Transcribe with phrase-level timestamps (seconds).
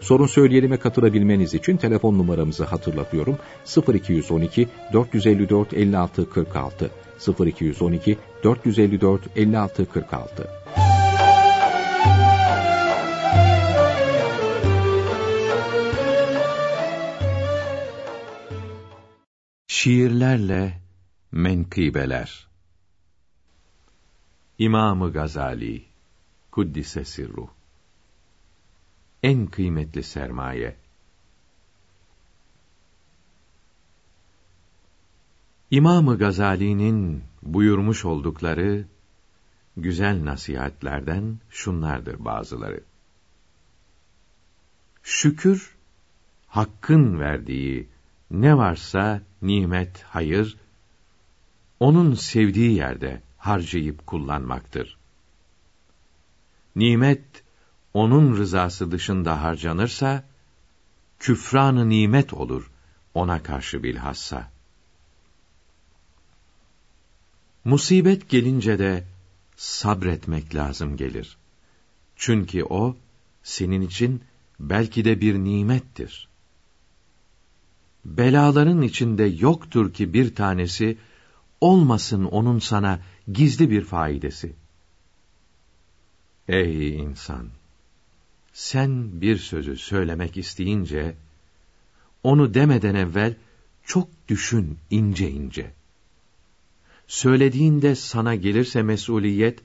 [0.00, 3.38] Sorun söyleyelime katılabilmeniz için telefon numaramızı hatırlatıyorum.
[3.94, 6.90] 0212 454 56 46
[7.46, 10.50] 0212 454 56 46
[19.66, 20.80] Şiirlerle
[21.32, 22.48] menkıbeler.
[24.58, 25.82] İmamı Gazali
[26.50, 27.48] Kuddise Sirruh
[29.22, 30.76] en kıymetli sermaye.
[35.70, 38.84] İmamı Gazali'nin buyurmuş oldukları
[39.76, 42.80] güzel nasihatlerden şunlardır bazıları.
[45.02, 45.76] Şükür,
[46.46, 47.88] hakkın verdiği
[48.30, 50.56] ne varsa nimet, hayır,
[51.80, 54.98] onun sevdiği yerde harcayıp kullanmaktır.
[56.76, 57.42] Nimet,
[57.94, 60.24] onun rızası dışında harcanırsa,
[61.18, 62.70] küfranı nimet olur
[63.14, 64.50] ona karşı bilhassa.
[67.64, 69.04] Musibet gelince de
[69.56, 71.36] sabretmek lazım gelir.
[72.16, 72.96] Çünkü o,
[73.42, 74.22] senin için
[74.60, 76.28] belki de bir nimettir.
[78.04, 80.98] Belaların içinde yoktur ki bir tanesi,
[81.60, 83.00] olmasın onun sana
[83.32, 84.52] gizli bir faidesi.
[86.48, 87.59] Ey insan!
[88.60, 91.14] Sen bir sözü söylemek isteyince,
[92.22, 93.34] onu demeden evvel
[93.84, 95.72] çok düşün ince ince.
[97.06, 99.58] Söylediğinde sana gelirse mesuliyet,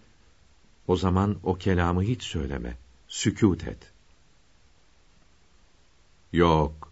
[0.87, 3.91] o zaman o kelamı hiç söyleme, sükût et.
[6.33, 6.91] Yok,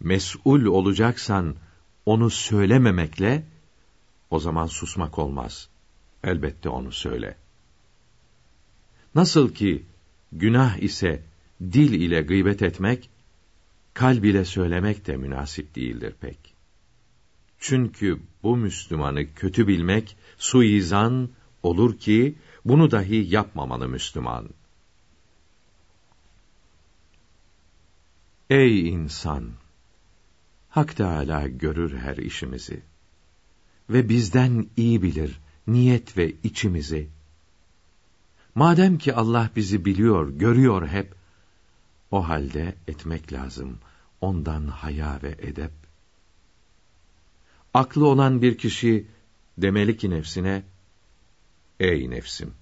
[0.00, 1.54] mesul olacaksan,
[2.06, 3.44] onu söylememekle,
[4.30, 5.68] o zaman susmak olmaz.
[6.24, 7.36] Elbette onu söyle.
[9.14, 9.86] Nasıl ki,
[10.32, 11.22] Günah ise
[11.60, 13.10] dil ile gıybet etmek,
[13.94, 16.54] kalb ile söylemek de münasip değildir pek.
[17.58, 21.30] Çünkü bu Müslümanı kötü bilmek suizan
[21.62, 24.48] olur ki bunu dahi yapmamalı Müslüman.
[28.50, 29.50] Ey insan!
[30.68, 32.82] Hak Teâlâ görür her işimizi.
[33.90, 37.08] Ve bizden iyi bilir niyet ve içimizi.
[38.56, 41.14] Madem ki Allah bizi biliyor, görüyor hep,
[42.10, 43.78] o halde etmek lazım
[44.20, 45.72] ondan haya ve edep.
[47.74, 49.06] Aklı olan bir kişi
[49.58, 50.62] demeli ki nefsine,
[51.80, 52.54] Ey nefsim!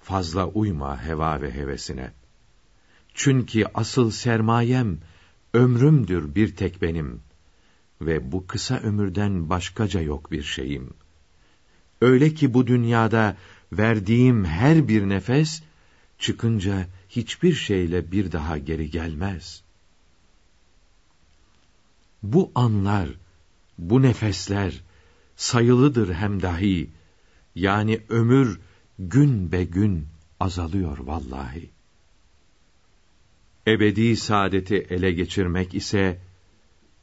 [0.00, 2.12] Fazla uyma heva ve hevesine.
[3.14, 4.98] Çünkü asıl sermayem,
[5.54, 7.20] ömrümdür bir tek benim.
[8.00, 10.94] Ve bu kısa ömürden başkaca yok bir şeyim.
[12.00, 13.36] Öyle ki bu dünyada
[13.72, 15.62] verdiğim her bir nefes,
[16.18, 19.62] çıkınca hiçbir şeyle bir daha geri gelmez.
[22.22, 23.08] Bu anlar,
[23.78, 24.82] bu nefesler,
[25.36, 26.90] sayılıdır hem dahi,
[27.54, 28.60] yani ömür
[28.98, 30.06] gün be gün
[30.40, 31.70] azalıyor vallahi.
[33.66, 36.20] Ebedi saadeti ele geçirmek ise,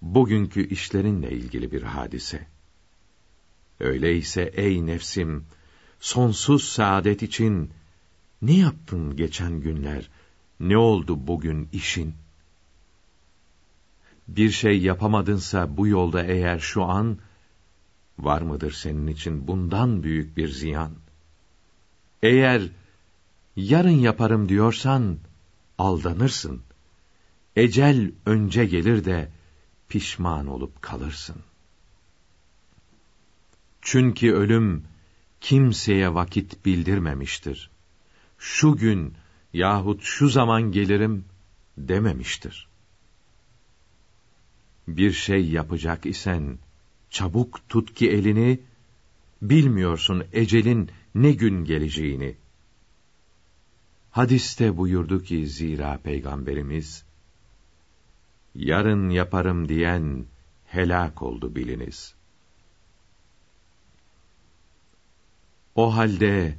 [0.02, 2.48] bugünkü işlerinle ilgili bir hadise.
[3.80, 5.46] Öyleyse ey nefsim,
[6.00, 7.72] sonsuz saadet için
[8.42, 10.10] ne yaptın geçen günler?
[10.60, 12.14] Ne oldu bugün işin?
[14.28, 17.18] Bir şey yapamadınsa bu yolda eğer şu an
[18.20, 20.92] var mıdır senin için bundan büyük bir ziyan?
[22.24, 22.70] Eğer
[23.56, 25.18] yarın yaparım diyorsan
[25.78, 26.62] aldanırsın.
[27.56, 29.32] Ecel önce gelir de
[29.90, 31.36] pişman olup kalırsın.
[33.82, 34.84] Çünkü ölüm
[35.42, 37.70] kimseye vakit bildirmemiştir.
[38.38, 39.14] Şu gün
[39.54, 41.26] yahut şu zaman gelirim
[41.78, 42.68] dememiştir.
[44.88, 46.60] Bir şey yapacak isen
[47.10, 48.60] çabuk tut ki elini
[49.42, 52.36] bilmiyorsun ecelin ne gün geleceğini.
[54.12, 57.06] Hadiste buyurdu ki zira peygamberimiz
[58.56, 60.26] yarın yaparım diyen
[60.66, 62.19] helak oldu biliniz.''
[65.80, 66.58] O halde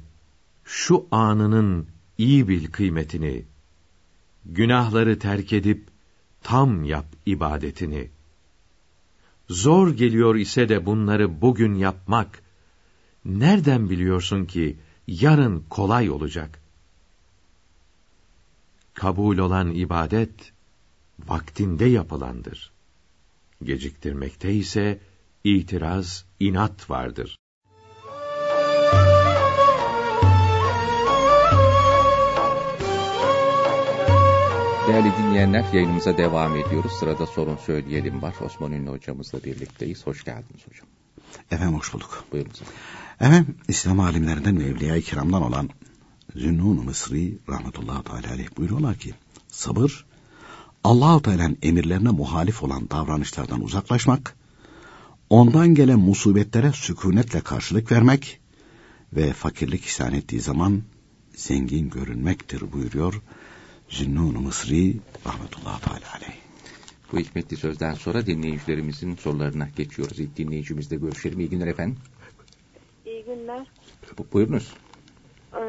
[0.63, 1.87] şu anının
[2.17, 3.45] iyi bil kıymetini.
[4.45, 5.87] Günahları terk edip
[6.43, 8.09] tam yap ibadetini.
[9.49, 12.43] Zor geliyor ise de bunları bugün yapmak,
[13.25, 14.77] nereden biliyorsun ki
[15.07, 16.61] yarın kolay olacak?
[18.93, 20.53] Kabul olan ibadet,
[21.27, 22.71] vaktinde yapılandır.
[23.63, 24.99] Geciktirmekte ise
[25.43, 27.37] itiraz, inat vardır.
[34.91, 36.91] Değerli dinleyenler yayınımıza devam ediyoruz.
[36.99, 38.35] Sırada sorun söyleyelim var.
[38.45, 40.07] Osman Ünlü hocamızla birlikteyiz.
[40.07, 40.87] Hoş geldiniz hocam.
[41.51, 42.23] Efendim hoş bulduk.
[42.31, 42.61] Buyurunuz.
[43.21, 45.69] Efendim İslam alimlerinden ve Evliya-i Kiram'dan olan
[46.35, 49.13] Zünnun Mısri rahmetullahi teala aleyh buyuruyorlar ki
[49.47, 50.05] sabır
[50.83, 54.35] Allah-u Teala'nın emirlerine muhalif olan davranışlardan uzaklaşmak,
[55.29, 58.39] ondan gelen musibetlere sükunetle karşılık vermek
[59.13, 60.83] ve fakirlik ihsan ettiği zaman
[61.35, 63.21] zengin görünmektir buyuruyor
[63.91, 64.95] Zünnun Mısri
[65.25, 66.37] rahmetullahi teala aleyh.
[67.11, 70.19] Bu hikmetli sözden sonra dinleyicilerimizin sorularına geçiyoruz.
[70.19, 71.39] İlk dinleyicimizle görüşelim.
[71.39, 71.97] İyi günler efendim.
[73.05, 73.67] İyi günler.
[74.17, 74.73] Bu, buyurunuz.
[75.53, 75.59] Ee,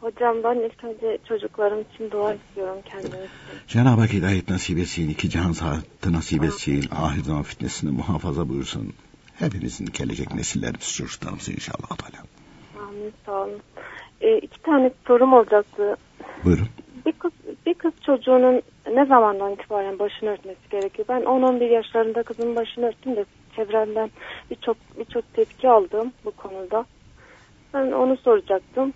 [0.00, 3.28] hocam ben ilk önce çocuklarım için dua istiyorum kendimi için.
[3.68, 8.92] Cenab-ı Hak hidayet nasip etsin, iki cihan saati nasip etsin, ahir zaman fitnesini muhafaza buyursun.
[9.34, 11.88] Hepinizin gelecek nesillerimiz, çocuklarımız inşallah.
[12.88, 13.60] Amin sağ olun.
[14.20, 15.96] Ee, iki tane sorum olacaktı.
[16.44, 16.68] Buyurun.
[17.06, 17.32] Bir kız,
[17.68, 18.62] bir kız çocuğunun
[18.92, 21.08] ne zamandan itibaren başını örtmesi gerekiyor?
[21.08, 23.24] Ben 10-11 yaşlarında kızımın başını örttüm de
[23.56, 24.10] çevremden
[24.50, 26.84] birçok birçok tepki aldım bu konuda.
[27.74, 28.92] Ben onu soracaktım.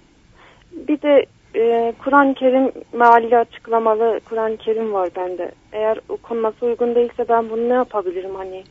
[0.73, 5.53] Bir de e, Kur'an-ı Kerim mealli açıklamalı Kur'an-ı Kerim var bende.
[5.73, 8.65] Eğer okunması uygun değilse ben bunu ne yapabilirim hani?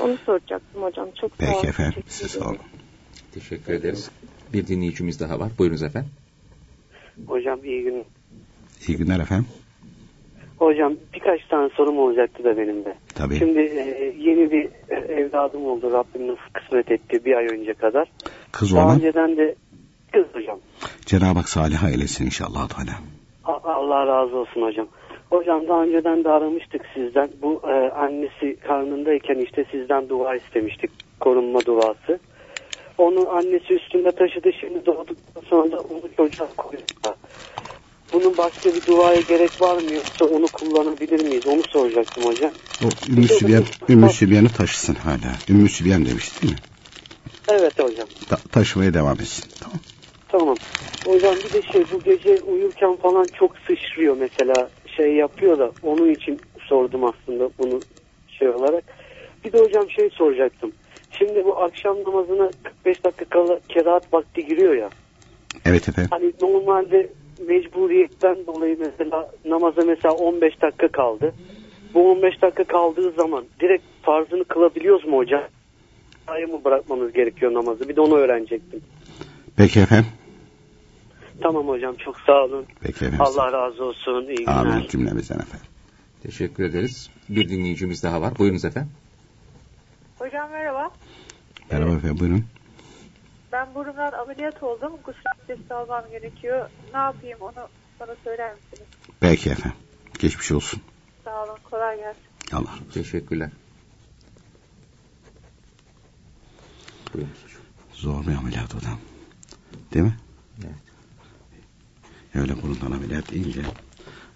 [0.00, 1.08] Onu soracaktım hocam.
[1.20, 1.54] Çok sağ olun.
[1.54, 2.58] Peki efendim, Teşekkür siz sağ olun.
[3.34, 4.10] Teşekkür ederiz.
[4.52, 5.50] Bir dinleyicimiz daha var.
[5.58, 6.10] Buyurunuz efendim.
[7.26, 8.04] Hocam iyi gün.
[8.88, 9.46] İyi günler efendim.
[10.58, 12.94] Hocam birkaç tane sorum olacaktı da benim de.
[13.14, 13.36] Tabii.
[13.36, 15.92] Şimdi e, yeni bir e, evladım oldu.
[15.92, 18.08] Rabbim nasıl kısmet etti bir ay önce kadar.
[18.52, 19.54] Kız Daha olan önceden de
[20.12, 20.58] kız hocam.
[21.06, 22.68] Cenab-ı Hak salih eylesin inşallah.
[22.68, 22.98] Teala.
[23.64, 24.88] Allah razı olsun hocam.
[25.30, 27.28] Hocam daha önceden de aramıştık sizden.
[27.42, 30.90] Bu e, annesi karnındayken işte sizden dua istemiştik.
[31.20, 32.18] Korunma duası.
[32.98, 34.50] Onu annesi üstünde taşıdı.
[34.60, 36.88] Şimdi doğduktan sonra da onu çocuğa koyuyor.
[38.12, 41.46] Bunun başka bir duaya gerek var mı yoksa onu kullanabilir miyiz?
[41.46, 42.52] Onu soracaktım hocam.
[42.82, 45.32] O Ümmü Sübyan, Ümmü Sübyan'ı taşısın hala.
[45.48, 46.58] Ümmü Sübyan demiş değil mi?
[47.48, 48.08] Evet hocam.
[48.28, 49.50] Ta- taşımaya devam etsin.
[49.60, 49.78] Tamam.
[50.28, 50.58] Tamam.
[51.04, 56.10] Hocam bir de şey bu gece uyurken falan çok sıçrıyor mesela şey yapıyor da onun
[56.14, 57.82] için sordum aslında bunu
[58.38, 58.84] şey olarak.
[59.44, 60.72] Bir de hocam şey soracaktım.
[61.18, 64.90] Şimdi bu akşam namazına 45 dakika kala kerahat vakti giriyor ya.
[65.66, 66.08] Evet efendim.
[66.10, 67.08] Hani normalde
[67.48, 71.34] mecburiyetten dolayı mesela namaza mesela 15 dakika kaldı.
[71.94, 75.42] Bu 15 dakika kaldığı zaman direkt farzını kılabiliyoruz mu hocam?
[76.26, 77.88] Aya mı bırakmamız gerekiyor namazı?
[77.88, 78.80] Bir de onu öğrenecektim.
[79.56, 80.10] Peki efendim.
[81.42, 82.66] Tamam hocam çok sağ olun.
[82.80, 83.20] Peki efendim.
[83.20, 84.26] Allah razı olsun.
[84.28, 84.52] İyi günler.
[84.52, 85.66] Amin cümlemizden efendim.
[86.22, 87.10] Teşekkür ederiz.
[87.28, 88.32] Bir dinleyicimiz daha var.
[88.38, 88.90] Buyurunuz efendim.
[90.18, 90.90] Hocam merhaba.
[91.70, 92.44] Merhaba efendim buyurun.
[93.52, 94.92] Ben burundan ameliyat oldum.
[95.04, 96.70] Gusül abdesti almam gerekiyor.
[96.94, 97.68] Ne yapayım onu
[98.00, 98.88] bana söyler misiniz?
[99.20, 99.78] Peki efendim.
[100.18, 100.82] Geçmiş olsun.
[101.24, 101.58] Sağ olun.
[101.70, 102.22] Kolay gelsin.
[102.52, 102.90] Allah razı olsun.
[102.92, 103.50] Teşekkürler.
[107.92, 108.98] Zor bir ameliyat hocam.
[109.94, 110.16] Değil mi?
[110.64, 110.74] Evet.
[112.34, 113.62] Öyle burundan ameliyat deyince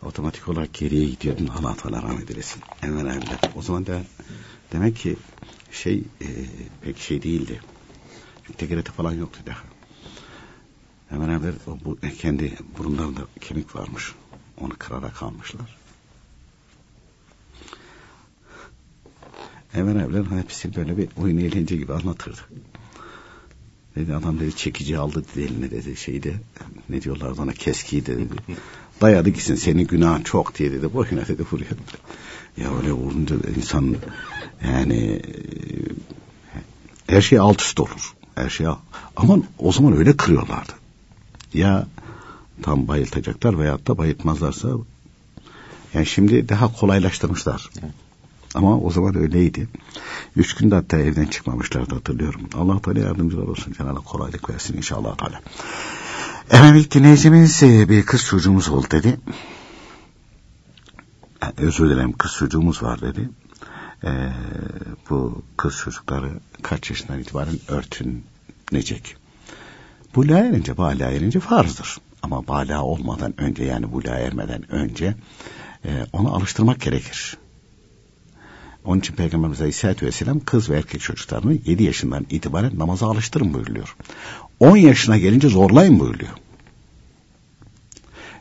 [0.02, 1.46] otomatik olarak geriye gidiyordun.
[1.46, 2.62] Allah Teala rahmet eylesin.
[2.82, 3.38] Enver abiler.
[3.56, 4.02] O zaman da
[4.72, 5.16] demek ki
[5.70, 6.26] şey e,
[6.82, 7.60] pek şey değildi.
[8.58, 9.62] Tekerete falan yoktu daha.
[11.10, 14.12] Enver abiler o, bu, kendi burunlarında kemik varmış.
[14.60, 15.76] Onu kırarak almışlar.
[19.74, 22.40] Enver abiler hepsi böyle bir oyun eğlence gibi anlatırdı.
[23.96, 26.34] Dedi adam dedi çekici aldı dedi eline dedi şeyde
[26.88, 28.34] ne diyorlar ona keskiyi de dedi.
[29.00, 31.70] Dayadı gitsin senin günahın çok diye dedi boyuna dedi vuruyor.
[32.56, 33.96] Ya öyle vurunca insan
[34.64, 35.32] yani e,
[37.06, 38.15] her şey alt üst olur.
[38.36, 38.66] Her şey
[39.16, 40.72] ama o zaman öyle kırıyorlardı.
[41.54, 41.86] Ya
[42.62, 44.68] tam bayıltacaklar veyahut da bayıltmazlarsa
[45.94, 47.70] yani şimdi daha kolaylaştırmışlar.
[47.80, 47.92] Evet.
[48.54, 49.68] Ama o zaman öyleydi.
[50.36, 52.40] Üç günde hatta evden çıkmamışlardı hatırlıyorum.
[52.54, 53.72] Allah Teala yardımcılar olsun.
[53.72, 55.40] Cenab-ı kolaylık versin inşallah Teala.
[56.50, 59.18] Efendim ilk dinleyicimiz e, bir kız çocuğumuz oldu dedi.
[61.56, 63.28] Özür dilerim kız çocuğumuz var dedi.
[64.04, 64.10] E,
[65.10, 66.30] bu kız çocukları
[66.62, 69.16] kaç yaşından itibaren örtünecek.
[70.14, 71.98] Buluğa erince, balığa erince farzdır.
[72.22, 75.14] Ama balığa olmadan önce yani buluğa ermeden önce
[75.84, 77.36] e, onu alıştırmak gerekir.
[78.84, 83.96] Onun için Peygamberimiz Aleyhisselatü Vesselam kız ve erkek çocuklarını 7 yaşından itibaren namaza alıştırın buyuruyor.
[84.60, 86.32] 10 yaşına gelince zorlayın buyuruyor.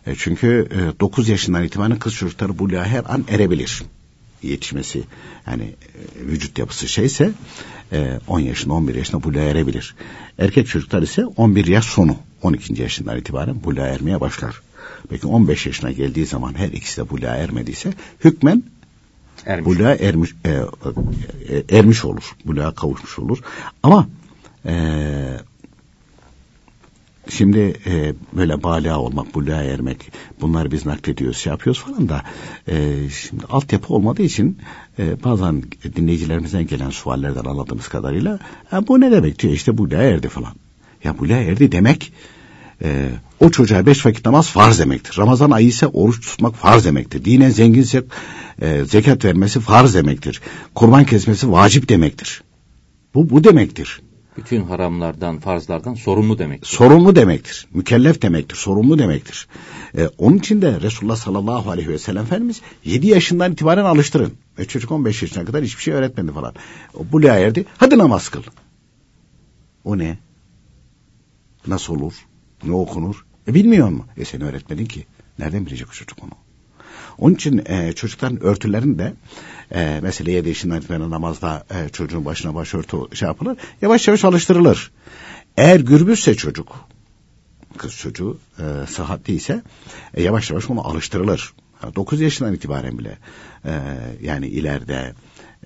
[0.06, 3.84] E çünkü e, 9 yaşından itibaren kız çocukları bu her an erebilir.
[4.48, 5.04] Yetişmesi
[5.48, 7.32] yani e, vücut yapısı şeyse
[7.92, 9.96] e, 10 yaşında 11 yaşında buluğa erebilir.
[10.40, 12.82] Erkek çocuklar ise 11 yaş sonu 12.
[12.82, 14.62] yaşından itibaren buluğa ermeye başlar.
[15.10, 18.64] Peki 15 yaşına geldiği zaman her ikisi de buluğa ermediyse hükmen
[19.46, 19.66] ermiş.
[19.66, 22.36] buluğa ermiş, e, e, ermiş olur.
[22.46, 23.40] Buluğa kavuşmuş olur.
[23.84, 24.08] Ama
[24.66, 24.74] e,
[27.29, 32.24] Şimdi e, böyle bala olmak, buluğa ermek bunları biz naklediyoruz, şey yapıyoruz falan da
[32.67, 34.58] e, şimdi altyapı olmadığı için
[35.00, 35.63] e, bazen
[35.96, 38.39] dinleyicilerimizden gelen suallerden anladığımız kadarıyla
[38.74, 40.53] e, bu ne demek diyor işte buluğa erdi falan.
[41.03, 42.13] Ya buluğa erdi demek
[42.84, 45.17] e, o çocuğa beş vakit namaz farz demektir.
[45.17, 47.25] Ramazan ayı ise oruç tutmak farz demektir.
[47.25, 48.03] Dinen zenginse
[48.62, 50.41] e, zekat vermesi farz demektir.
[50.75, 52.44] Kurban kesmesi vacip demektir.
[53.13, 54.01] Bu, bu demektir
[54.38, 56.68] bütün haramlardan, farzlardan sorumlu demektir.
[56.68, 57.68] Sorumlu demektir.
[57.74, 58.56] Mükellef demektir.
[58.56, 59.48] Sorumlu demektir.
[59.98, 64.34] Ee, onun için de Resulullah sallallahu aleyhi ve sellem Efendimiz 7 yaşından itibaren alıştırın.
[64.60, 66.54] Ve çocuk 15 yaşına kadar hiçbir şey öğretmedi falan.
[67.12, 67.65] Bu erdi.
[67.77, 68.44] Hadi namaz kıl.
[69.84, 70.18] O ne?
[71.68, 72.13] Nasıl olur?
[72.63, 73.25] Ne okunur?
[73.48, 74.06] E bilmiyor mu?
[74.18, 75.06] E sen öğretmedin ki.
[75.39, 76.45] Nereden bilecek o çocuk onu?
[77.17, 79.13] Onun için e, çocukların örtülerini de
[79.72, 83.57] e, mesela 7 yaşından itibaren namazda e, çocuğun başına başörtü şey yapılır.
[83.81, 84.91] Yavaş yavaş alıştırılır.
[85.57, 86.89] Eğer gürbüzse çocuk,
[87.77, 89.62] kız çocuğu e, sıhhatli ise
[90.13, 91.53] e, yavaş yavaş onu alıştırılır.
[91.95, 93.17] 9 yaşından itibaren bile
[93.65, 93.72] e,
[94.22, 95.13] yani ileride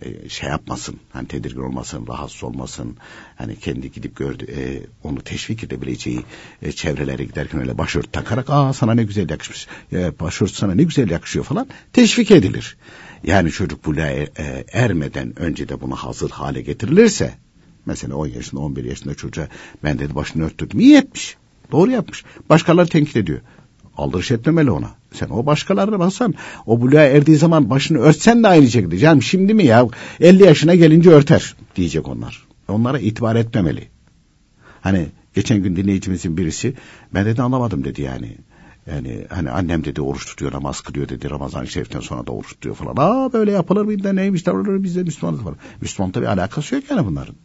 [0.01, 2.97] e, şey yapmasın, hani tedirgin olmasın, rahatsız olmasın,
[3.35, 6.21] hani kendi gidip gördü, e, onu teşvik edebileceği
[6.61, 10.83] e, çevrelere giderken öyle başört takarak, aa sana ne güzel yakışmış, e, başört sana ne
[10.83, 12.77] güzel yakışıyor falan teşvik edilir.
[13.23, 17.33] Yani çocuk er, e, ermeden önce de bunu hazır hale getirilirse,
[17.85, 19.47] mesela 10 yaşında 11 yaşında çocuğa
[19.83, 21.37] ben dedi başını örttürdüm, iyi etmiş,
[21.71, 22.23] doğru yapmış.
[22.49, 23.39] Başkaları tenkit ediyor
[23.99, 24.89] aldırış etmemeli ona.
[25.13, 26.33] Sen o başkalarına baksan
[26.65, 28.97] o buluğa erdiği zaman başını örtsen de aynı şekilde.
[28.97, 29.87] Canım şimdi mi ya
[30.19, 32.43] 50 yaşına gelince örter diyecek onlar.
[32.67, 33.87] Onlara itibar etmemeli.
[34.81, 36.73] Hani geçen gün dinleyicimizin birisi
[37.13, 38.37] ben dedi anlamadım dedi yani.
[38.91, 42.75] Yani hani annem dedi oruç tutuyor namaz kılıyor dedi Ramazan Şerif'ten sonra da oruç tutuyor
[42.75, 42.95] falan.
[42.97, 45.57] Aa böyle yapılır mı da neymiş davranır biz de Müslümanız falan.
[45.81, 47.35] Müslüman tabii alakası yok yani bunların.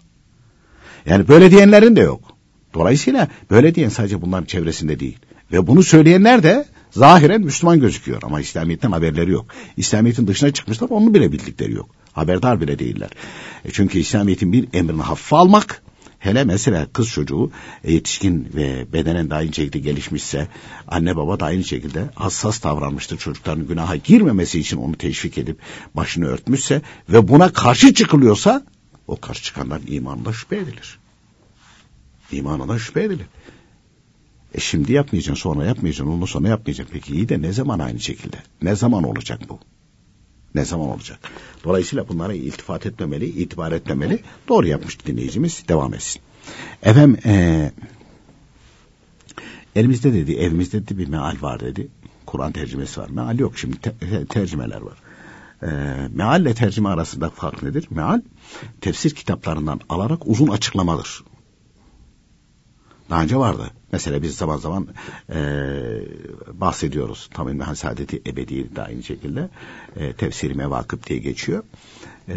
[1.07, 2.21] Yani böyle diyenlerin de yok.
[2.75, 5.19] Dolayısıyla böyle diyen sadece bunların çevresinde değil.
[5.55, 9.47] Ve bunu söyleyenler de zahiren Müslüman gözüküyor ama İslamiyet'ten haberleri yok.
[9.77, 11.91] İslamiyet'in dışına çıkmışlar onu bile bildikleri yok.
[12.13, 13.11] Haberdar bile değiller.
[13.65, 15.83] E çünkü İslamiyet'in bir emrini hafife almak
[16.19, 17.51] hele mesela kız çocuğu
[17.85, 20.49] yetişkin ve bedenen de aynı şekilde gelişmişse
[20.89, 25.59] anne baba da aynı şekilde hassas davranmıştır çocukların günaha girmemesi için onu teşvik edip
[25.95, 28.67] başını örtmüşse ve buna karşı çıkılıyorsa
[29.07, 30.99] o karşı çıkanların imanında şüphe edilir.
[32.33, 33.27] İmanına şüphe edilir.
[34.55, 36.93] E şimdi yapmayacaksın sonra yapmayacaksın ondan sonra yapmayacaksın.
[36.93, 38.37] Peki iyi de ne zaman aynı şekilde?
[38.63, 39.59] Ne zaman olacak bu?
[40.55, 41.19] Ne zaman olacak?
[41.65, 44.19] Dolayısıyla bunlara iltifat etmemeli, itibar etmemeli.
[44.49, 45.65] Doğru yapmış dinleyicimiz.
[45.69, 46.23] Devam etsin.
[46.83, 47.73] Efendim e,
[49.77, 51.89] elimizde dedi, evimizde dedi bir meal var dedi.
[52.27, 53.09] Kur'an tercümesi var.
[53.09, 53.93] Meal yok şimdi te,
[54.27, 54.99] tercümeler var.
[55.63, 55.69] E,
[56.15, 57.87] meal ile tercüme arasında fark nedir?
[57.91, 58.21] Meal
[58.81, 61.25] tefsir kitaplarından alarak uzun açıklamadır.
[63.11, 63.71] Daha önce vardı.
[63.95, 64.89] Mesela biz zaman zaman
[65.31, 65.41] e,
[66.53, 67.31] bahsediyoruz.
[67.35, 69.49] Tamim ve Saadeti Ebedi de aynı şekilde.
[69.97, 71.65] E, tefsiri mevakıp diye geçiyor.
[72.29, 72.35] E,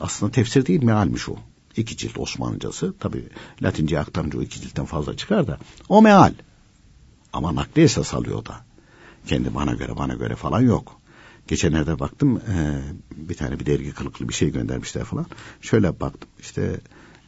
[0.00, 1.36] aslında tefsir değil mealmiş o.
[1.76, 2.94] İki cilt Osmanlıcası.
[2.98, 3.24] Tabi
[3.62, 5.58] Latince aktarınca o iki ciltten fazla çıkar da.
[5.88, 6.34] O meal.
[7.32, 8.64] Ama nakli esas alıyor da.
[9.26, 11.00] Kendi bana göre bana göre falan yok.
[11.48, 12.82] Geçenlerde baktım e,
[13.16, 15.26] bir tane bir dergi kılıklı bir şey göndermişler falan.
[15.60, 16.80] Şöyle baktım işte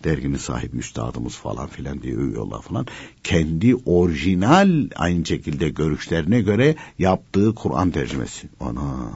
[0.05, 2.87] derginin sahibi üstadımız falan filan diye övüyorlar falan.
[3.25, 8.49] Kendi orijinal aynı şekilde görüşlerine göre yaptığı Kur'an tercümesi.
[8.61, 9.11] Ana.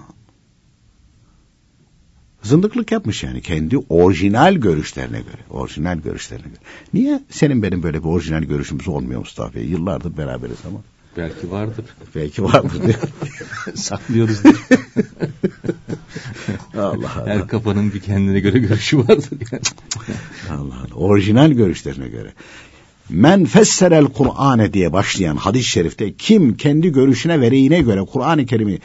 [2.42, 5.42] Zındıklık yapmış yani kendi orijinal görüşlerine göre.
[5.50, 6.60] Orijinal görüşlerine göre.
[6.94, 9.64] Niye senin benim böyle bir orijinal görüşümüz olmuyor Mustafa Bey?
[9.64, 10.78] Yıllardır beraberiz ama.
[11.16, 11.84] Belki vardır.
[12.14, 12.96] Belki vardır.
[13.74, 14.42] Saklıyoruz.
[16.76, 17.26] Allah Allah.
[17.26, 19.38] Her kafanın bir kendine göre görüşü vardır.
[19.52, 19.62] Yani.
[20.50, 20.94] Allah Allah.
[20.94, 22.32] Orijinal görüşlerine göre.
[23.08, 28.78] Men fesserel Kur'ane diye başlayan hadis-i şerifte kim kendi görüşüne ve reyine göre Kur'an-ı Kerim'i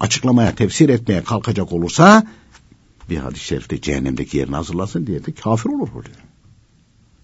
[0.00, 2.26] açıklamaya, tefsir etmeye kalkacak olursa
[3.10, 6.16] bir hadis-i şerifte cehennemdeki yerini hazırlasın diye de kafir olur oluyor.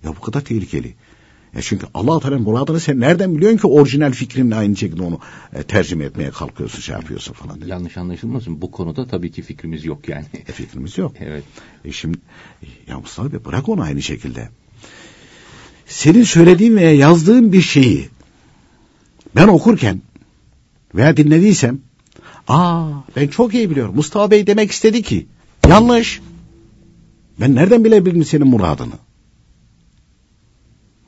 [0.04, 0.94] Ya bu kadar tehlikeli.
[1.56, 5.18] E çünkü Allah Teala muradını sen nereden biliyorsun ki orijinal fikrinle aynı şekilde onu
[5.52, 7.60] e, tercüme etmeye kalkıyorsun, şey yapıyorsun falan.
[7.60, 7.70] Dedi.
[7.70, 8.62] Yanlış anlaşılmasın.
[8.62, 10.24] Bu konuda tabii ki fikrimiz yok yani.
[10.48, 11.12] E, fikrimiz yok.
[11.20, 11.44] Evet.
[11.84, 12.18] E şimdi
[12.86, 14.48] ya Mustafa Bey bırak onu aynı şekilde.
[15.86, 18.08] Senin söylediğin veya yazdığın bir şeyi
[19.36, 20.02] ben okurken
[20.94, 21.80] veya dinlediysem
[22.48, 23.94] aa ben çok iyi biliyorum.
[23.96, 25.26] Mustafa Bey demek istedi ki
[25.68, 26.20] yanlış.
[27.40, 28.94] Ben nereden bilebilirim senin muradını?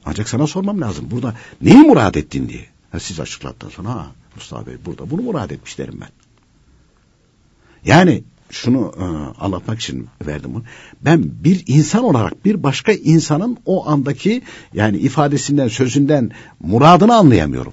[0.06, 1.08] Ancak sana sormam lazım.
[1.10, 2.66] Burada neyi murad ettin diye.
[2.92, 6.08] Ha, siz açıkladıktan sonra ha Mustafa Bey burada bunu murad etmiş derim ben.
[7.84, 9.04] Yani şunu e,
[9.40, 10.62] anlatmak için verdim bunu.
[11.02, 14.42] Ben bir insan olarak bir başka insanın o andaki
[14.74, 17.72] yani ifadesinden, sözünden muradını anlayamıyorum.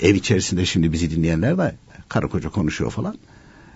[0.00, 1.74] Ev içerisinde şimdi bizi dinleyenler de
[2.08, 3.18] karı koca konuşuyor falan.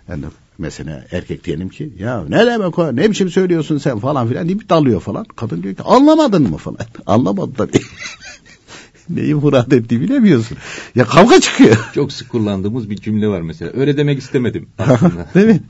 [0.09, 0.25] Yani
[0.59, 4.69] mesela erkek diyelim ki ya ne demek o ne biçim söylüyorsun sen falan filan deyip
[4.69, 5.25] dalıyor falan.
[5.37, 6.79] Kadın diyor ki anlamadın mı falan.
[7.07, 7.81] Anlamadı tabii.
[9.11, 10.59] Neyi murad ettiği bilemiyorsun.
[10.95, 11.91] Ya kavga çıkıyor.
[11.95, 13.71] Çok sık kullandığımız bir cümle var mesela.
[13.75, 15.27] Öyle demek istemedim aslında.
[15.35, 15.61] Değil mi?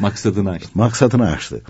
[0.00, 0.68] Maksadını açtı.
[0.74, 1.62] Maksadını açtı.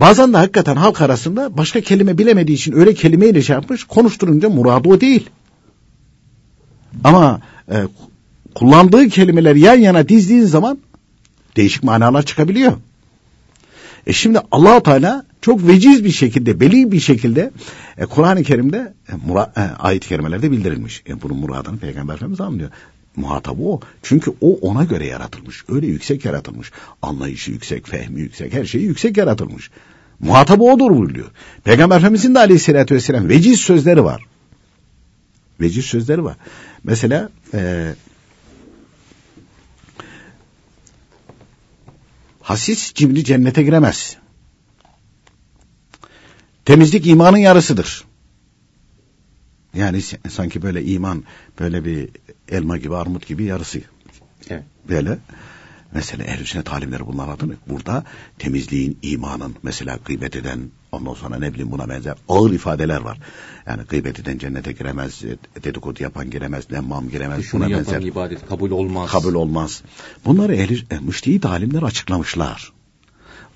[0.00, 3.84] Bazen de hakikaten halk arasında başka kelime bilemediği için öyle kelimeyle şey yapmış.
[3.84, 5.30] Konuşturunca muradı o değil.
[7.04, 7.40] Ama
[7.70, 7.76] e,
[8.54, 10.78] kullandığı kelimeleri yan yana dizdiğin zaman
[11.58, 12.72] değişik manalar çıkabiliyor.
[14.06, 17.50] E şimdi allah Teala çok veciz bir şekilde, beli bir şekilde
[17.98, 21.02] e, Kur'an-ı Kerim'de e, mura, e, ayet-i kerimelerde bildirilmiş.
[21.08, 22.70] E, bunun muradını Peygamber Efendimiz anlıyor.
[23.16, 23.80] Muhatabı o.
[24.02, 25.64] Çünkü o ona göre yaratılmış.
[25.68, 26.72] Öyle yüksek yaratılmış.
[27.02, 29.70] Anlayışı yüksek, fehmi yüksek, her şeyi yüksek yaratılmış.
[30.20, 31.30] Muhatabı odur buyuruyor.
[31.64, 34.26] Peygamber Efendimizin de aleyhissalatü vesselam veciz sözleri var.
[35.60, 36.36] Veciz sözleri var.
[36.84, 37.92] Mesela e,
[42.48, 44.16] hasis cimri cennete giremez.
[46.64, 48.04] Temizlik imanın yarısıdır.
[49.74, 51.24] Yani sanki böyle iman
[51.60, 52.08] böyle bir
[52.48, 53.80] elma gibi armut gibi yarısı.
[54.50, 54.64] Evet.
[54.88, 55.18] Böyle.
[55.92, 57.54] Mesela ehl sünnet talimleri bunlar adını.
[57.68, 58.04] Burada
[58.38, 63.18] temizliğin, imanın, mesela gıybet eden, ondan sonra ne bileyim buna benzer ağır ifadeler var.
[63.66, 65.22] Yani gıybet eden cennete giremez,
[65.64, 68.06] dedikodu yapan giremez, lemmam giremez, Şunu buna yapan benzer.
[68.06, 69.10] ibadet kabul olmaz.
[69.10, 69.82] Kabul olmaz.
[70.24, 72.72] Bunları ehli, e, müştehit alimler açıklamışlar.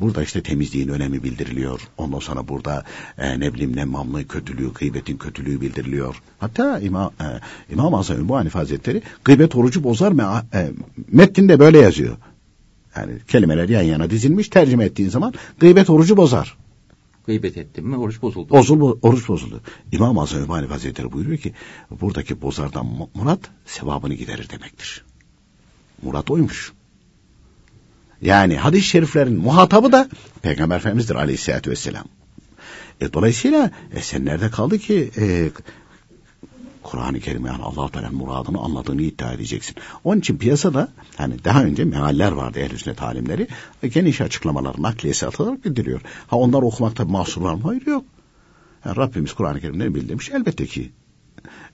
[0.01, 1.81] Burada işte temizliğin önemi bildiriliyor.
[1.99, 2.85] Ondan sonra burada
[3.19, 6.23] e, ne bileyim nemmamlığı kötülüğü, gıybetin kötülüğü bildiriliyor.
[6.39, 7.25] Hatta İmam, e,
[7.73, 10.43] İmam Hasan Ümmü Hanife Hazretleri gıybet orucu bozar mı?
[10.55, 10.71] E,
[11.13, 12.17] metninde böyle yazıyor.
[12.97, 16.57] Yani kelimeler yan yana dizilmiş tercüme ettiğin zaman gıybet orucu bozar.
[17.27, 18.51] Gıybet ettim mi oruç bozuldu.
[18.51, 19.61] Bozul, oruç bozuldu.
[19.93, 21.53] İmam Azam Hanife Hazretleri buyuruyor ki
[21.91, 25.05] buradaki bozardan murat sevabını giderir demektir.
[26.03, 26.73] Murat oymuş.
[28.23, 30.09] Yani hadis-i şeriflerin muhatabı da
[30.43, 32.05] Peygamber Efendimiz'dir aleyhissalatü vesselam.
[33.01, 35.51] E, dolayısıyla e, sen nerede kaldı ki e,
[36.83, 39.77] Kur'an-ı Kerim yani allah Teala'nın muradını anladığını iddia edeceksin.
[40.05, 43.49] Onun için piyasada hani daha önce mealler vardı ehl-i sünnet alimleri.
[43.83, 46.01] E, geniş açıklamalar nakliyesi atarak bildiriyor.
[46.27, 47.61] Ha onlar okumakta mahsur var mı?
[47.65, 48.05] Hayır yok.
[48.85, 50.31] Yani Rabbimiz Kur'an-ı Kerim'leri bildirmiş.
[50.31, 50.93] Elbette ki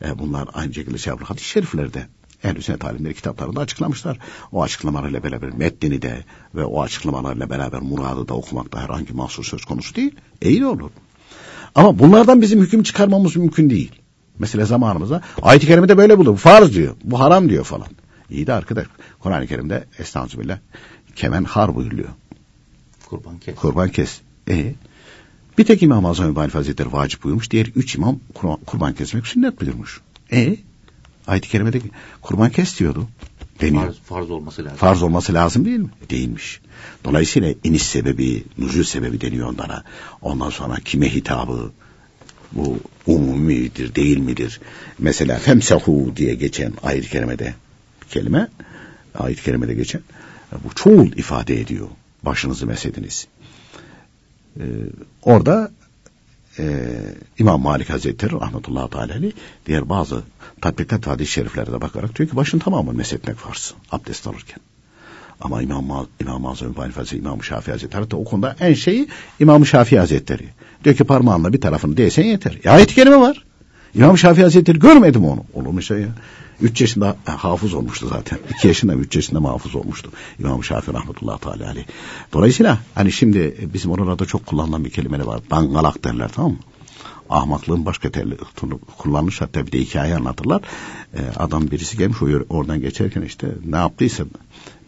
[0.05, 1.29] e, bunlar aynı şekilde şey yapılır.
[1.29, 2.07] Hadis-i şeriflerde
[2.44, 4.18] Ehl-i Sünnet alimleri kitaplarında açıklamışlar.
[4.53, 9.64] O açıklamalarla beraber metnini de ve o açıklamalarla beraber muradı da okumakta herhangi mahsur söz
[9.64, 10.14] konusu değil.
[10.42, 10.90] İyi olur.
[11.75, 13.92] Ama bunlardan bizim hüküm çıkarmamız mümkün değil.
[14.38, 16.37] Mesela zamanımızda ayet-i kerimede böyle bulur.
[16.37, 16.94] Farz diyor.
[17.05, 17.88] Bu haram diyor falan.
[18.31, 18.87] İyi de arkadaş
[19.20, 20.59] Kur'an-ı Kerim'de estağfurullah
[21.16, 22.09] kemen har buyuruyor.
[23.07, 23.55] Kurban kes.
[23.55, 24.20] Kurban kes.
[24.48, 24.74] E
[25.59, 27.51] bir tek İmam Azam İbani Hazretleri vacip buyurmuş.
[27.51, 28.18] Diğer üç imam
[28.66, 30.01] kurban kesmek sünnet buyurmuş.
[30.33, 30.57] E
[31.27, 31.81] ayet-i kerimede
[32.22, 33.09] kurban kes diyordu.
[33.61, 33.85] Deniyor.
[33.85, 34.79] Farz, farz olması lazım.
[34.79, 35.88] Farz olması lazım değil mi?
[36.11, 36.61] Değilmiş.
[37.05, 39.85] Dolayısıyla iniş sebebi, nüzul sebebi deniyor onlara.
[40.22, 41.70] Ondan sonra kime hitabı,
[42.53, 44.61] bu umumi midir, değil midir?
[44.99, 47.55] Mesela femsehu diye geçen ayet-i kerimede
[48.11, 48.49] kelime,
[49.15, 50.03] ayet-i kerimede geçen,
[50.65, 51.89] bu çoğul ifade ediyor.
[52.23, 53.27] Başınızı mesediniz.
[54.61, 54.63] Ee,
[55.23, 55.71] orada
[56.59, 56.89] e,
[57.39, 59.15] İmam Malik Hazretleri rahmetullahi teala
[59.67, 60.23] diğer bazı
[60.61, 64.61] tatbikat hadis-i şeriflere de bakarak diyor ki başın tamamını mesetmek farz abdest alırken.
[65.40, 69.09] Ama İmam, İmam Azam İbn Hazretleri, İmam Şafii Hazretleri hatta o konuda en şeyi
[69.40, 70.48] İmam Şafii Hazretleri.
[70.85, 72.59] Diyor ki parmağınla bir tarafını değsen yeter.
[72.64, 73.44] Ya ayet-i kerime var.
[73.94, 75.44] İmam Şafii Hazretleri görmedim onu.
[75.55, 76.09] Olur mu şey ya?
[76.61, 78.38] Üç yaşında hafız olmuştu zaten.
[78.51, 80.11] İki yaşında üç yaşında hafız olmuştu.
[80.38, 81.85] İmam Şafii rahmetullahi teala aleyh.
[82.33, 85.40] Dolayısıyla hani şimdi bizim oralarda çok kullanılan bir kelime var.
[85.51, 86.59] Dangalak derler tamam mı?
[87.31, 88.37] ahmaklığın başka terli
[88.98, 90.62] kullanmış hatta bir de hikaye anlatırlar.
[91.14, 94.24] Ee, adam birisi gelmiş oradan geçerken işte ne yaptıysa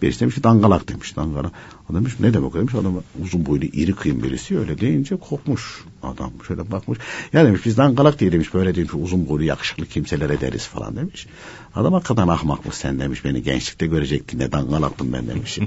[0.03, 1.53] birisi demiş ki dangalak demiş dangalak.
[1.91, 5.85] O demiş ne demek demiş adam uzun boylu iri kıyım birisi öyle deyince korkmuş.
[6.03, 6.99] Aa, Adam şöyle bakmış.
[7.33, 11.27] Ya demiş biz dangalak diye demiş böyle demiş uzun boylu yakışıklı kimselere deriz falan demiş.
[11.75, 15.53] Adam hakikaten ahmakmış sen demiş beni gençlikte görecektin ne dangalaktım ben demiş.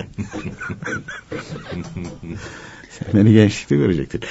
[2.90, 4.22] sen beni gençlikte görecektin.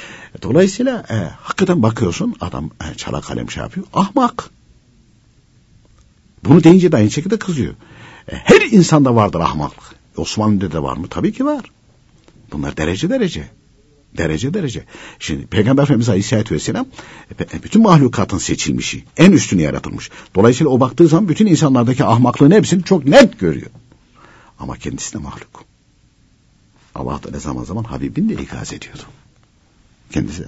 [0.41, 3.85] Dolayısıyla e, hakikaten bakıyorsun adam e, çala kalem şey yapıyor.
[3.93, 4.49] Ahmak.
[6.45, 7.73] Bunu deyince de aynı şekilde kızıyor.
[8.31, 9.95] E, her insanda vardır ahmaklık.
[10.17, 11.07] Osmanlı'da da var mı?
[11.09, 11.65] Tabii ki var.
[12.51, 13.47] Bunlar derece derece.
[14.17, 14.83] Derece derece.
[15.19, 16.85] Şimdi Peygamber Efendimiz Aleyhisselatü Vesselam
[17.39, 19.03] e, bütün mahlukatın seçilmişi.
[19.17, 20.09] En üstünü yaratılmış.
[20.35, 23.71] Dolayısıyla o baktığı zaman bütün insanlardaki ahmaklığın hepsini çok net görüyor.
[24.59, 25.65] Ama kendisi de mahluk.
[26.95, 29.03] Allah da ne zaman zaman Habibin de ikaz ediyordu.
[30.11, 30.45] Kendisi.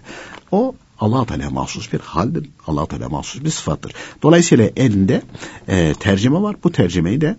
[0.52, 2.50] O allah Teala mahsus bir haldir.
[2.68, 3.94] allah Teala mahsus bir sıfattır.
[4.24, 5.22] Dolayısıyla elinde
[5.68, 6.56] e, tercüme var.
[6.64, 7.36] Bu tercümeyi de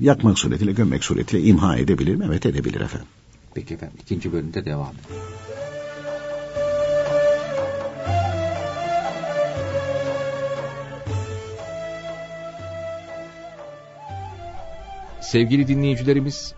[0.00, 2.24] yakmak suretiyle, gömmek suretiyle imha edebilir mi?
[2.28, 3.08] Evet edebilir efendim.
[3.54, 4.92] Peki efendim ikinci bölümde devam
[15.20, 16.54] Sevgili dinleyicilerimiz,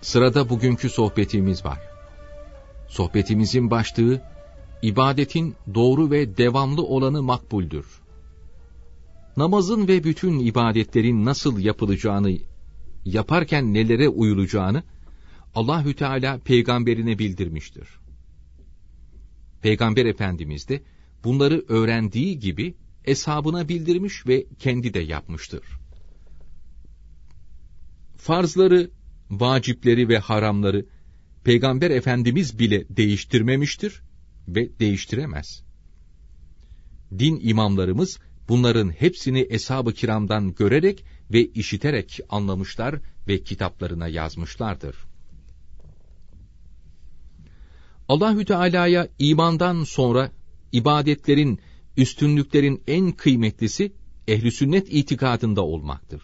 [0.00, 1.78] sırada bugünkü sohbetimiz var.
[2.88, 4.20] Sohbetimizin başlığı,
[4.82, 7.86] ibadetin doğru ve devamlı olanı makbuldür.
[9.36, 12.30] Namazın ve bütün ibadetlerin nasıl yapılacağını,
[13.08, 14.82] yaparken nelere uyulacağını,
[15.54, 17.88] Allahü Teala peygamberine bildirmiştir.
[19.62, 20.82] Peygamber Efendimiz de
[21.24, 25.64] bunları öğrendiği gibi eshabına bildirmiş ve kendi de yapmıştır.
[28.16, 28.90] Farzları,
[29.30, 30.86] vacipleri ve haramları
[31.44, 34.02] Peygamber Efendimiz bile değiştirmemiştir
[34.48, 35.64] ve değiştiremez.
[37.18, 38.18] Din imamlarımız
[38.48, 42.94] bunların hepsini eshab-ı kiramdan görerek ve işiterek anlamışlar
[43.28, 44.96] ve kitaplarına yazmışlardır.
[48.08, 50.30] Allahü Teala'ya imandan sonra
[50.72, 51.60] ibadetlerin,
[51.96, 53.92] üstünlüklerin en kıymetlisi
[54.28, 56.22] ehli sünnet itikadında olmaktır.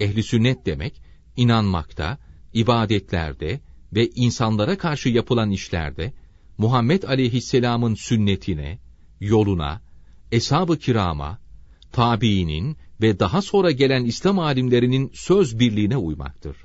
[0.00, 1.02] Ehli sünnet demek
[1.36, 2.18] inanmakta,
[2.54, 3.60] ibadetlerde
[3.92, 6.12] ve insanlara karşı yapılan işlerde
[6.58, 8.78] Muhammed Aleyhisselam'ın sünnetine,
[9.20, 9.82] yoluna,
[10.32, 11.38] eshab-ı kirama,
[11.92, 16.56] tabiinin ve daha sonra gelen İslam alimlerinin söz birliğine uymaktır.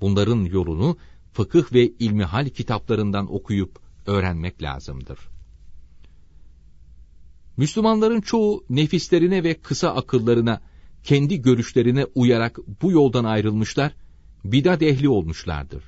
[0.00, 0.96] Bunların yolunu
[1.32, 5.18] fıkıh ve ilmihal kitaplarından okuyup öğrenmek lazımdır.
[7.56, 10.60] Müslümanların çoğu nefislerine ve kısa akıllarına,
[11.04, 13.94] kendi görüşlerine uyarak bu yoldan ayrılmışlar,
[14.44, 15.84] bidat ehli olmuşlardır.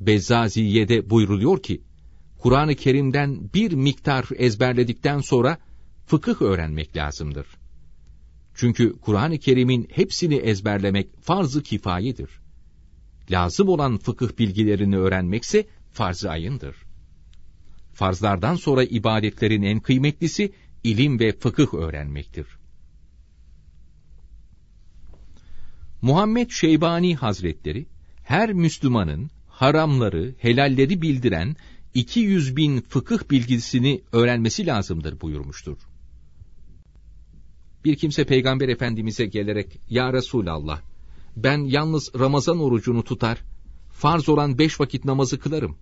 [0.00, 1.82] Bezzaziye'de buyruluyor ki,
[2.38, 5.58] Kur'an-ı Kerim'den bir miktar ezberledikten sonra
[6.06, 7.46] fıkıh öğrenmek lazımdır.
[8.54, 12.30] Çünkü Kur'an-ı Kerim'in hepsini ezberlemek farz-ı kifayedir
[13.30, 16.76] lazım olan fıkıh bilgilerini öğrenmekse farz-ı ayındır.
[17.94, 20.52] Farzlardan sonra ibadetlerin en kıymetlisi
[20.84, 22.46] ilim ve fıkıh öğrenmektir.
[26.02, 27.86] Muhammed Şeybani Hazretleri,
[28.22, 31.56] her Müslümanın haramları, helalleri bildiren
[31.94, 35.78] 200 bin fıkıh bilgisini öğrenmesi lazımdır buyurmuştur.
[37.86, 40.80] Bir kimse Peygamber Efendimiz'e gelerek, Ya Resulallah,
[41.36, 43.42] ben yalnız Ramazan orucunu tutar,
[43.90, 45.78] farz olan beş vakit namazı kılarım.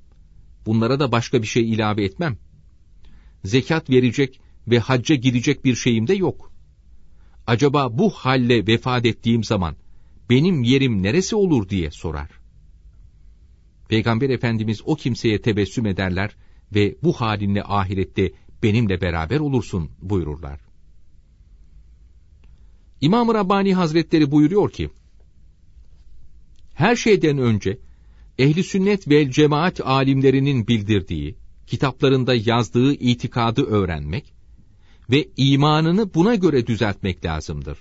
[0.67, 2.39] Bunlara da başka bir şey ilave etmem.
[3.45, 6.53] Zekat verecek ve hacca gidecek bir şeyim de yok.
[7.47, 9.77] Acaba bu halle vefat ettiğim zaman
[10.31, 12.31] benim yerim neresi olur diye sorar.
[13.89, 16.37] Peygamber Efendimiz o kimseye tebessüm ederler
[16.75, 20.64] ve bu halinle ahirette benimle beraber olursun buyururlar.
[23.01, 24.91] İmam-ı Rabbani Hazretleri buyuruyor ki,
[26.75, 27.79] her şeyden önce
[28.39, 34.35] ehli sünnet ve cemaat alimlerinin bildirdiği, kitaplarında yazdığı itikadı öğrenmek
[35.11, 37.79] ve imanını buna göre düzeltmek lazımdır.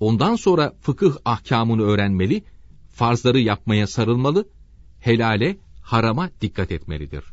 [0.00, 2.42] Ondan sonra fıkıh ahkamını öğrenmeli,
[2.92, 4.48] farzları yapmaya sarılmalı,
[5.00, 7.24] helale, harama dikkat etmelidir.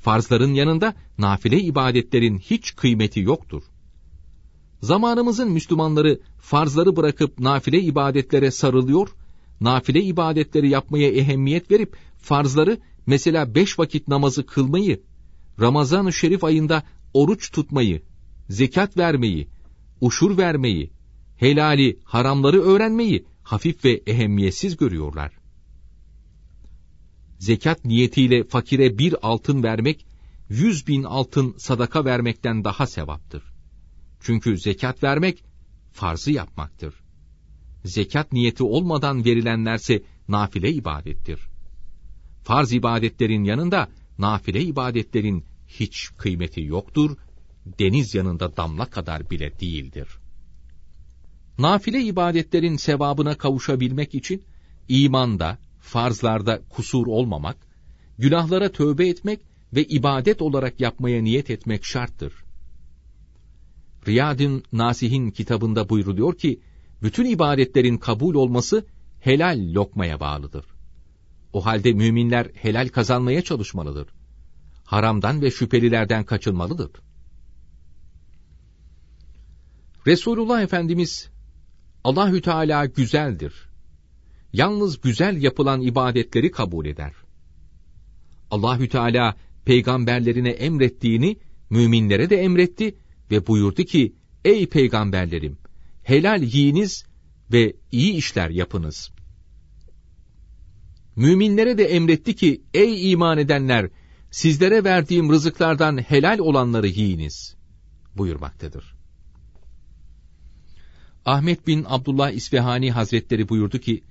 [0.00, 3.62] Farzların yanında nafile ibadetlerin hiç kıymeti yoktur.
[4.84, 9.08] Zamanımızın Müslümanları farzları bırakıp nafile ibadetlere sarılıyor,
[9.60, 15.02] nafile ibadetleri yapmaya ehemmiyet verip farzları mesela beş vakit namazı kılmayı,
[15.60, 16.82] Ramazan-ı Şerif ayında
[17.14, 18.02] oruç tutmayı,
[18.48, 19.48] zekat vermeyi,
[20.00, 20.90] uşur vermeyi,
[21.36, 25.32] helali, haramları öğrenmeyi hafif ve ehemmiyetsiz görüyorlar.
[27.38, 30.06] Zekat niyetiyle fakire bir altın vermek,
[30.48, 33.53] yüz bin altın sadaka vermekten daha sevaptır.
[34.24, 35.44] Çünkü zekat vermek
[35.92, 36.94] farzı yapmaktır.
[37.84, 41.40] Zekat niyeti olmadan verilenlerse nafile ibadettir.
[42.42, 47.16] farz ibadetlerin yanında nafile ibadetlerin hiç kıymeti yoktur,
[47.78, 50.08] deniz yanında damla kadar bile değildir.
[51.58, 54.44] Nafile ibadetlerin sevabına kavuşabilmek için
[54.88, 57.56] imanda, farzlarda kusur olmamak,
[58.18, 59.40] günahlara tövbe etmek
[59.72, 62.32] ve ibadet olarak yapmaya niyet etmek şarttır.
[64.06, 66.60] Riyadın Nasih'in kitabında buyruluyor ki,
[67.02, 68.86] bütün ibadetlerin kabul olması
[69.20, 70.64] helal lokmaya bağlıdır.
[71.52, 74.08] O halde müminler helal kazanmaya çalışmalıdır.
[74.84, 76.90] Haramdan ve şüphelilerden kaçınmalıdır.
[80.06, 81.30] Resulullah Efendimiz
[82.04, 83.68] Allahü Teala güzeldir.
[84.52, 87.12] Yalnız güzel yapılan ibadetleri kabul eder.
[88.50, 91.36] Allahü Teala peygamberlerine emrettiğini
[91.70, 92.94] müminlere de emretti
[93.30, 95.58] ve buyurdu ki: Ey peygamberlerim,
[96.02, 97.04] helal yiyiniz
[97.52, 99.10] ve iyi işler yapınız.
[101.16, 103.90] Müminlere de emretti ki, ey iman edenler,
[104.30, 107.56] sizlere verdiğim rızıklardan helal olanları yiyiniz,
[108.16, 108.94] buyurmaktadır.
[111.24, 114.04] Ahmet bin Abdullah İsfahani Hazretleri buyurdu ki,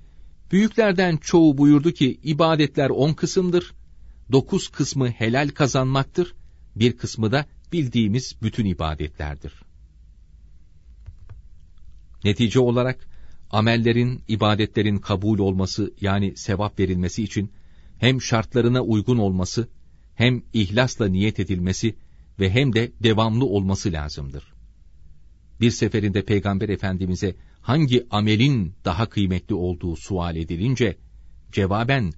[0.52, 3.72] büyüklerden çoğu buyurdu ki, ibadetler on kısımdır,
[4.32, 6.34] dokuz kısmı helal kazanmaktır,
[6.76, 9.52] bir kısmı da bildiğimiz bütün ibadetlerdir.
[12.24, 13.06] Netice olarak,
[13.50, 17.52] amellerin, ibadetlerin kabul olması yani sevap verilmesi için
[17.98, 19.68] hem şartlarına uygun olması,
[20.14, 21.94] hem ihlasla niyet edilmesi
[22.40, 24.52] ve hem de devamlı olması lazımdır.
[25.60, 30.96] Bir seferinde Peygamber Efendimiz'e hangi amelin daha kıymetli olduğu sual edilince,
[31.52, 32.12] cevaben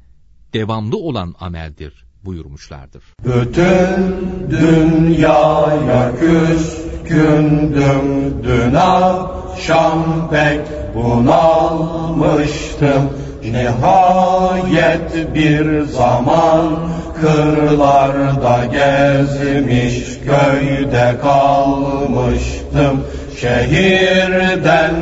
[0.52, 3.02] devamlı olan ameldir buyurmuşlardır.
[3.24, 10.60] Bütün dünyaya küskündüm dün akşam pek
[10.94, 13.10] bunalmıştım
[13.42, 16.78] Nihayet bir zaman
[17.20, 23.00] kırlarda gezmiş köyde kalmıştım
[23.40, 24.94] Şehirden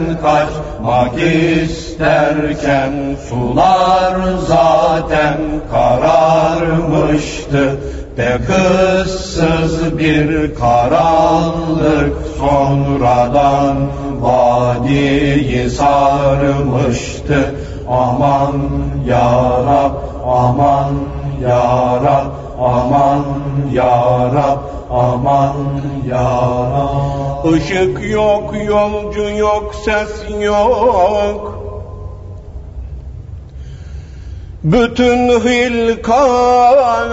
[0.85, 1.15] kaçmak
[1.63, 4.17] isterken sular
[4.47, 5.39] zaten
[5.71, 7.77] kararmıştı.
[8.17, 13.77] De kızsız bir karanlık sonradan
[14.21, 17.55] vadiyi sarmıştı.
[17.89, 18.53] Aman
[19.07, 19.95] yarab
[20.27, 20.95] aman
[21.43, 23.25] yarab aman
[23.73, 24.59] yarab
[24.91, 25.57] aman
[26.09, 27.25] yarab
[27.57, 31.59] Işık yok yolcu yok ses yok.
[34.65, 37.05] Bütün hilkat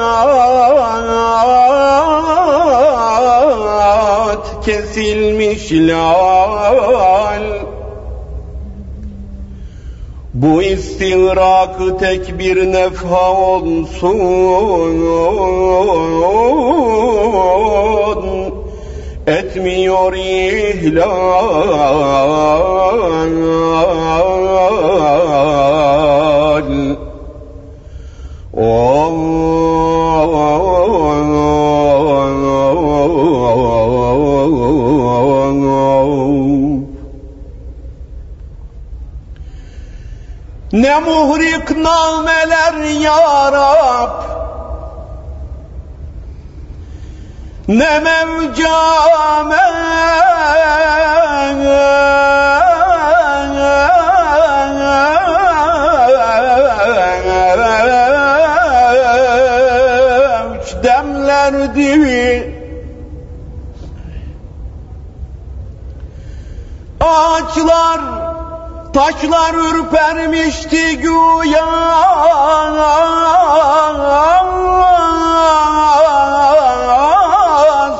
[4.65, 7.43] kesilmiş lal
[10.41, 14.11] bu istigrak tek bir nefha olsun.
[19.27, 21.51] Etmiyor ihlal
[40.73, 44.23] ne muhrik nameler ya Rab?
[47.67, 49.60] Ne mevcame
[68.93, 71.65] Taşlar ürpermişti güya.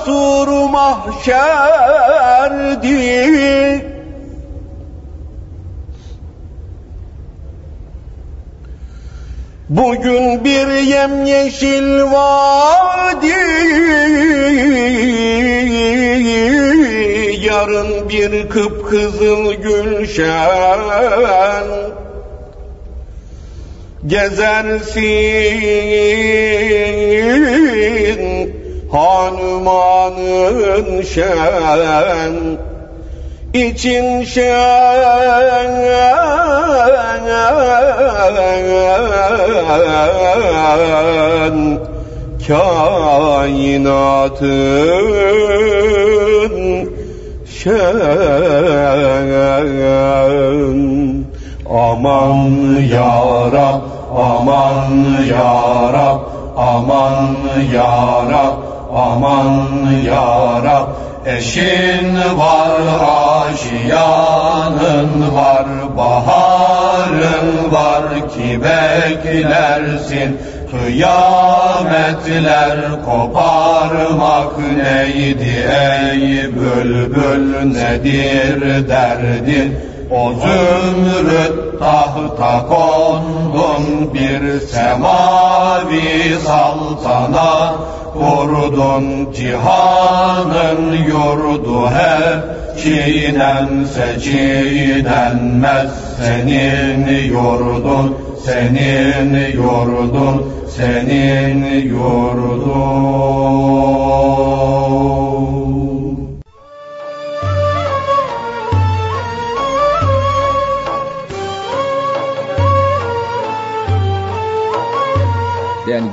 [0.06, 1.82] Sur mahşerdi.
[9.69, 13.34] Bugün bir yemyeşil vadi
[18.12, 20.80] bir kıpkızıl gülşen.
[24.08, 25.02] Gezersin
[28.91, 30.12] hanumanın
[31.02, 32.58] şen.
[33.54, 35.71] İçin şen.
[42.47, 44.12] Kainatın
[47.63, 47.97] şen
[51.69, 52.41] aman
[52.93, 53.13] ya
[53.54, 56.19] Rab aman ya Rab,
[56.58, 57.39] aman
[57.71, 58.58] ya Rab,
[58.91, 60.88] aman ya Rab.
[61.26, 62.82] Eşin var,
[63.50, 65.65] aşiyanın var,
[65.97, 70.38] baharın var ki beklersin.
[70.71, 72.25] Kıyametler
[73.05, 79.69] koparmak neydi ey bülbül nedir derdin?
[80.12, 87.74] O zümrüt tahta kondun bir semavi saltanat
[88.13, 92.41] kurdun cihanın yurdu hep
[92.84, 100.45] çiğnense çiğnenmez senin yurdun senin yurdun
[100.78, 103.32] senin yurdun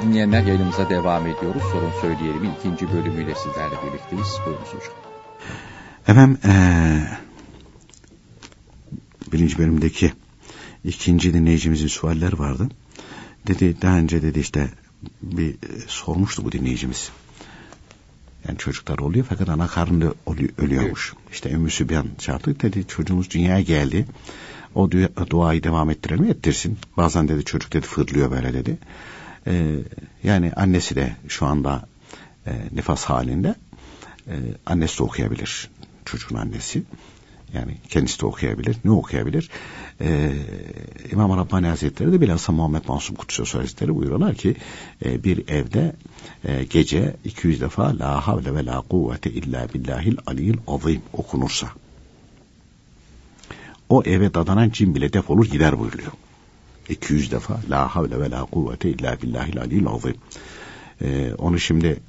[0.09, 1.63] dinleyenler yayınımıza devam ediyoruz.
[1.73, 4.37] Sorun Söyleyelim'in ikinci bölümüyle sizlerle birlikteyiz.
[4.47, 4.95] Buyurunuz hocam.
[6.09, 7.09] Efendim ee,
[9.33, 10.13] birinci bölümdeki
[10.85, 12.69] ikinci dinleyicimizin sualler vardı.
[13.47, 14.69] Dedi daha önce dedi işte
[15.23, 15.55] bir
[15.87, 17.11] sormuştu bu dinleyicimiz.
[18.49, 20.15] Yani çocuklar oluyor fakat ana karnında
[20.59, 21.15] ölüyormuş.
[21.33, 24.07] İşte Ümmü Sübyan çağırdık dedi çocuğumuz dünyaya geldi.
[24.75, 26.79] O du- duayı devam ettirelim ettirsin.
[26.97, 28.79] Bazen dedi çocuk dedi fırlıyor böyle dedi.
[29.49, 29.77] Ee,
[30.25, 31.89] yani annesi de şu anda
[32.47, 33.55] e, nefas halinde.
[34.29, 34.33] Ee,
[34.67, 35.71] annesi de okuyabilir.
[36.05, 36.83] Çocuğun annesi.
[37.55, 38.77] Yani kendisi de okuyabilir.
[38.85, 39.51] Ne okuyabilir?
[40.01, 40.33] Ee,
[41.13, 44.57] İmam Rabbani Hazretleri de bilhassa Muhammed Mansum Kutsu Hazretleri buyuruyorlar ki
[45.05, 45.93] e, bir evde
[46.45, 51.69] e, gece 200 defa La havle ve la kuvvete illa billahil aliyil azim okunursa
[53.89, 56.13] o eve dadanan cin bile defolur gider buyuruyor.
[56.89, 60.15] 200 defa La havle ve la kuvvete illa billahil aliyil azim.
[61.03, 62.01] Ee, onu şimdi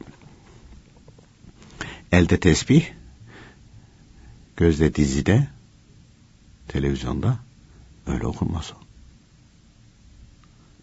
[2.11, 2.85] elde tesbih
[4.57, 5.47] gözde dizide
[6.67, 7.39] televizyonda
[8.07, 8.73] öyle okunmaz.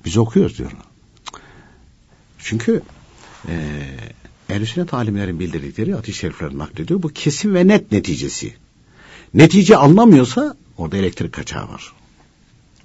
[0.04, 0.72] Biz okuyoruz diyor.
[2.38, 2.82] Çünkü
[3.48, 3.84] e,
[4.48, 7.02] ehl sünnet alimlerin bildirdikleri hadis-i şerifleri naklediyor.
[7.02, 8.54] Bu kesin ve net neticesi.
[9.34, 11.92] Netice anlamıyorsa orada elektrik kaçağı var.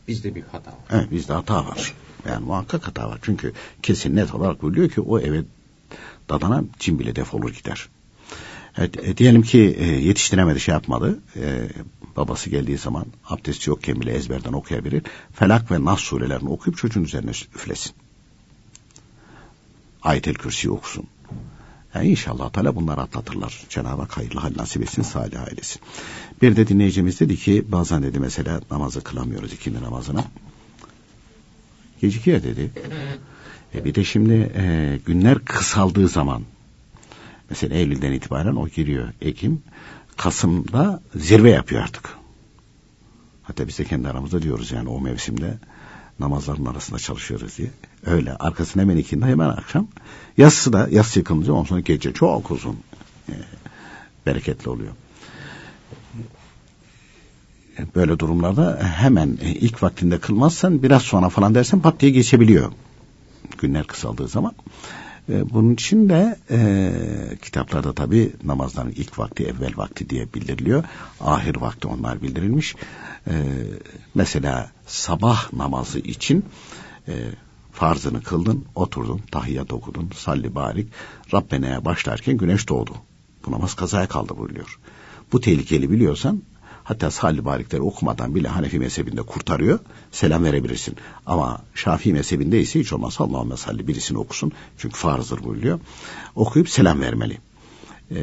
[0.08, 0.78] Bizde bir hata var.
[0.90, 1.94] Evet bizde hata var.
[2.30, 3.20] Yani muhakkak hata var.
[3.22, 5.44] Çünkü kesin net olarak biliyor ki o eve
[6.30, 7.90] dadanan cin bile defolur gider.
[8.78, 11.20] Evet, e, diyelim ki e, yetiştiremedi şey yapmadı.
[11.36, 11.70] E,
[12.18, 15.04] babası geldiği zaman abdesti yokken bile ezberden okuyabilir.
[15.34, 17.94] Felak ve Nas surelerini okuyup çocuğun üzerine üflesin.
[20.04, 21.08] Ayet-el Kürsi okusun.
[21.96, 23.64] Yani inşallah Teala bunları atlatırlar.
[23.70, 25.82] Cenab-ı Hak hayırlı hal nasip etsin, salih ailesin.
[26.42, 30.24] Bir de dinleyicimiz dedi ki bazen dedi mesela namazı kılamıyoruz ikindi namazına.
[32.02, 32.72] Gecikiyor dedi.
[33.76, 36.44] E bir de şimdi e, günler kısaldığı zaman
[37.50, 39.64] mesela Eylül'den itibaren o giriyor Ekim.
[40.18, 42.10] Kasım'da zirve yapıyor artık.
[43.44, 45.58] Hatta biz de kendi aramızda diyoruz yani o mevsimde
[46.20, 47.72] namazların arasında çalışıyoruz diye.
[48.06, 49.88] Öyle arkasına hemen ikindi hemen akşam.
[50.38, 52.78] Yassı da yas yıkılınca ondan sonra gece çok uzun
[53.30, 53.34] e,
[54.26, 54.92] bereketli oluyor.
[57.96, 62.72] Böyle durumlarda hemen e, ilk vaktinde kılmazsan biraz sonra falan dersen pat diye geçebiliyor.
[63.58, 64.54] Günler kısaldığı zaman.
[65.30, 66.92] E, bunun için de e,
[67.42, 70.84] kitaplarda tabi namazların ilk vakti, evvel vakti diye bildiriliyor.
[71.20, 72.76] Ahir vakti onlar bildirilmiş.
[73.28, 73.34] E,
[74.16, 76.46] mesela sabah namazı için
[77.08, 77.14] e,
[77.72, 80.88] farzını kıldın, oturdun, tahiyyat okudun, salli barik,
[81.34, 82.92] Rabbene'ye başlarken güneş doğdu.
[83.46, 84.80] Bu namaz kazaya kaldı buyuruyor.
[85.32, 86.42] Bu tehlikeli biliyorsan
[86.84, 89.80] hatta salli barikleri okumadan bile Hanefi mezhebinde kurtarıyor.
[90.12, 90.96] Selam verebilirsin.
[91.26, 94.52] Ama Şafii mezhebinde ise hiç olmazsa Allahümme salli birisini okusun.
[94.78, 95.80] Çünkü farzdır buyuruyor.
[96.36, 97.38] Okuyup selam vermeli.
[98.12, 98.22] Ee,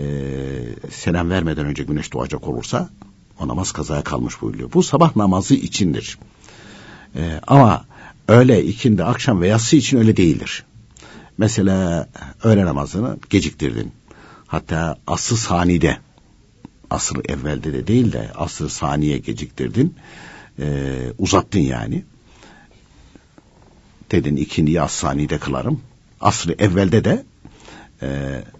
[0.90, 2.90] selam vermeden önce güneş doğacak olursa
[3.40, 4.72] o namaz kazaya kalmış buyuruyor.
[4.72, 6.18] Bu sabah namazı içindir.
[7.16, 7.84] Ee, ama
[8.28, 10.64] öğle, ikindi, akşam ve yatsı için öyle değildir.
[11.38, 12.08] Mesela
[12.42, 13.92] öğle namazını geciktirdin.
[14.46, 15.98] Hatta aslı sanide
[16.90, 19.94] asır evvelde de değil de asır saniye geciktirdin.
[20.58, 22.04] E, uzattın yani.
[24.10, 25.80] Dedin ikindiyi as saniyede kılarım.
[26.20, 27.24] Asrı evvelde de
[28.02, 28.08] e,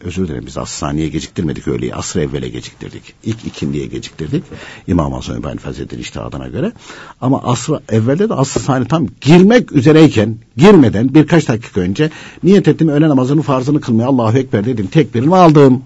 [0.01, 1.95] özür dilerim biz as saniye geciktirmedik öğleyi.
[1.95, 3.15] Asrı evvele geciktirdik.
[3.25, 4.45] İlk ikindiye geciktirdik.
[4.87, 6.73] İmam Hasan İbrahim Hazretleri iştihadına göre.
[7.21, 12.11] Ama asrı evvelde de asrı saniye tam girmek üzereyken girmeden birkaç dakika önce
[12.43, 14.87] niyet ettim öğle namazının farzını kılmaya Allahu Ekber dedim.
[14.87, 15.83] Tekbirimi aldım.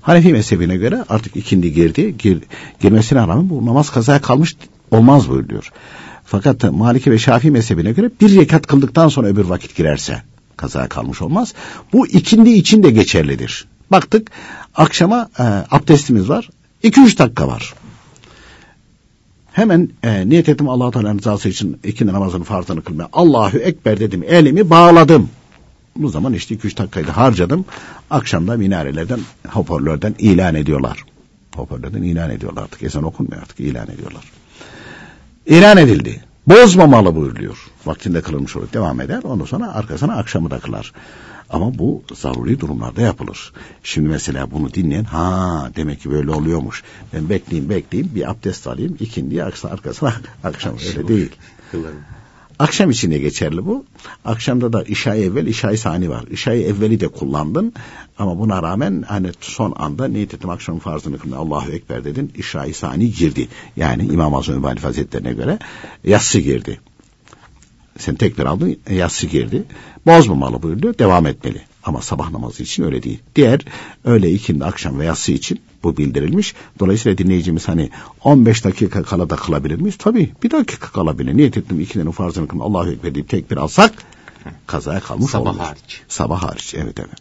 [0.00, 2.14] Hanefi mezhebine göre artık ikindi girdi.
[2.18, 2.38] Gir,
[2.80, 4.56] girmesine rağmen bu namaz kazaya kalmış
[4.90, 5.72] olmaz buyuruyor.
[6.24, 10.22] Fakat Maliki ve Şafii mezhebine göre bir rekat kıldıktan sonra öbür vakit girerse
[10.56, 11.54] kaza kalmış olmaz.
[11.92, 13.66] Bu ikindi için de geçerlidir.
[13.90, 14.30] Baktık
[14.74, 16.48] akşama e, abdestimiz var.
[16.84, 17.74] 2-3 dakika var.
[19.52, 23.08] Hemen e, niyet ettim allah Teala'nın rızası için ikindi namazını farzını kılmaya.
[23.12, 24.24] Allahu Ekber dedim.
[24.28, 25.30] Elimi bağladım.
[25.96, 27.64] Bu zaman işte 2-3 dakikayı da harcadım.
[28.10, 31.04] Akşamda minarelerden, hoparlörden ilan ediyorlar.
[31.54, 32.82] Hoparlörden ilan ediyorlar artık.
[32.82, 33.60] Ezan okunmuyor artık.
[33.60, 34.24] ilan ediyorlar.
[35.46, 36.20] İlan edildi.
[36.46, 37.58] Bozmamalı buyuruluyor.
[37.86, 38.68] Vaktinde kılınmış olur.
[38.72, 39.22] Devam eder.
[39.22, 40.92] Ondan sonra arkasına akşamı da kılar.
[41.50, 43.52] Ama bu zaruri durumlarda yapılır.
[43.82, 46.82] Şimdi mesela bunu dinleyen ha demek ki böyle oluyormuş.
[47.12, 50.12] Ben bekleyeyim bekleyeyim bir abdest alayım ikindiye arkasına
[50.44, 51.30] akşam öyle değil.
[52.62, 53.84] Akşam için de geçerli bu.
[54.24, 56.24] Akşamda da işay evvel, işay sani var.
[56.30, 57.72] İşay evveli de kullandın
[58.18, 62.32] ama buna rağmen hani son anda niyet ettim akşam farzını kılın Allahu Ekber dedin.
[62.36, 63.48] İşay sani girdi.
[63.76, 65.58] Yani İmam Azam Übani Hazretlerine göre
[66.04, 66.80] yassı girdi.
[67.98, 69.64] Sen tekbir aldın yassı girdi.
[70.06, 71.60] Bozmamalı buyurdu devam etmeli.
[71.84, 73.18] Ama sabah namazı için öyle değil.
[73.36, 73.60] Diğer
[74.04, 76.54] öğle ikindi akşam ve yatsı için bu bildirilmiş.
[76.80, 77.90] Dolayısıyla dinleyicimiz hani
[78.24, 79.96] 15 dakika kala da kılabilir miyiz?
[79.98, 81.36] Tabii bir dakika kalabilir.
[81.36, 83.92] Niyet ettim ikindinin farzını kılın Allahu Ekber deyip tekbir alsak
[84.66, 85.66] kazaya kalmış Sabah oluruz.
[85.66, 86.00] hariç.
[86.08, 87.18] Sabah hariç evet evet.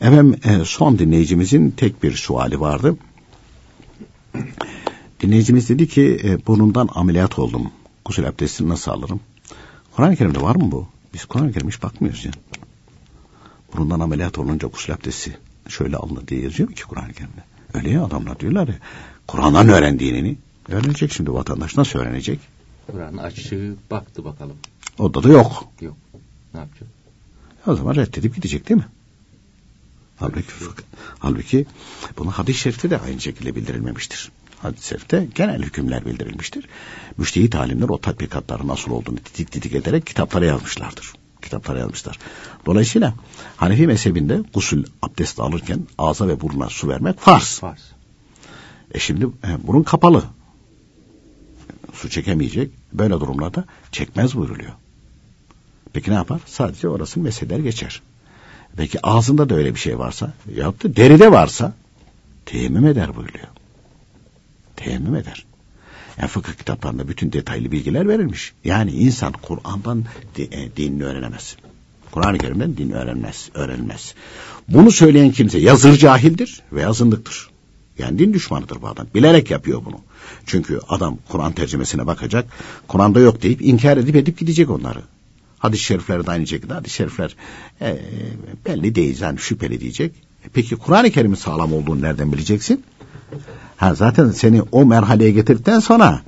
[0.00, 2.96] Efendim e, son dinleyicimizin tek bir suali vardı.
[5.20, 7.70] Dinleyicimiz dedi ki e, burnundan ameliyat oldum.
[8.04, 9.20] Gusül abdestini nasıl alırım?
[9.96, 10.88] Kur'an-ı Kerim'de var mı bu?
[11.14, 12.32] Biz Kur'an-ı Kerim hiç bakmıyoruz ya.
[13.76, 17.44] Burundan ameliyat olunca gusül abdesti şöyle alınır diye yazıyor ki Kur'an-ı Kerim'de.
[17.74, 18.74] Öyle ya adamlar diyorlar ya.
[19.26, 20.36] Kur'an'dan öğrendiğini
[20.68, 22.40] öğrenecek şimdi vatandaş nasıl öğrenecek?
[22.86, 24.56] Kur'an açtı baktı bakalım.
[24.98, 25.64] Orada da yok.
[25.80, 25.96] Yok.
[26.54, 26.88] Ne yapacak?
[27.66, 28.86] O zaman reddedip gidecek değil mi?
[30.16, 30.52] Halbuki,
[31.18, 31.66] halbuki
[32.18, 34.32] bunu hadis-i şerifte de aynı şekilde bildirilmemiştir.
[34.62, 36.68] Hadis-i şerifte genel hükümler bildirilmiştir.
[37.16, 41.12] Müştehit alimler o tatbikatların nasıl olduğunu didik didik ederek kitaplara yazmışlardır.
[41.42, 42.18] Kitaplara yazmışlar.
[42.66, 43.14] Dolayısıyla
[43.56, 47.58] Hanefi mezhebinde gusül abdest alırken ağza ve burnuna su vermek farz.
[47.58, 47.92] Farz.
[48.94, 50.24] E şimdi e, burun kapalı.
[51.92, 52.70] Su çekemeyecek.
[52.92, 54.72] Böyle durumlarda çekmez buyuruluyor.
[55.92, 56.40] Peki ne yapar?
[56.46, 58.02] Sadece orasını mesheder geçer.
[58.76, 61.72] Peki ağzında da öyle bir şey varsa yahut da deride varsa
[62.46, 63.46] teyemmüm eder buyuruyor.
[64.76, 65.46] Teyemmüm eder.
[66.18, 68.52] Yani fıkıh kitaplarında bütün detaylı bilgiler verilmiş.
[68.64, 70.04] Yani insan Kur'an'dan
[70.38, 71.56] e, dinini öğrenemez.
[72.10, 74.14] Kur'an-ı Kerim'den din öğrenmez, öğrenmez.
[74.68, 77.50] Bunu söyleyen kimse yazır cahildir ve azınlıktır.
[77.98, 79.06] Yani din düşmanıdır bu adam.
[79.14, 80.00] Bilerek yapıyor bunu.
[80.46, 82.46] Çünkü adam Kur'an tercümesine bakacak.
[82.88, 85.02] Kur'an'da yok deyip inkar edip edip gidecek onları.
[85.58, 86.74] Hadis-i şerifler de aynı şekilde.
[86.74, 87.36] Hadis-i şerifler
[87.80, 87.98] e,
[88.66, 89.20] belli değil.
[89.20, 90.12] Yani şüpheli diyecek.
[90.52, 92.84] Peki Kur'an-ı Kerim'in sağlam olduğunu nereden bileceksin?
[93.76, 96.22] Ha, zaten seni o merhaleye getirdikten sonra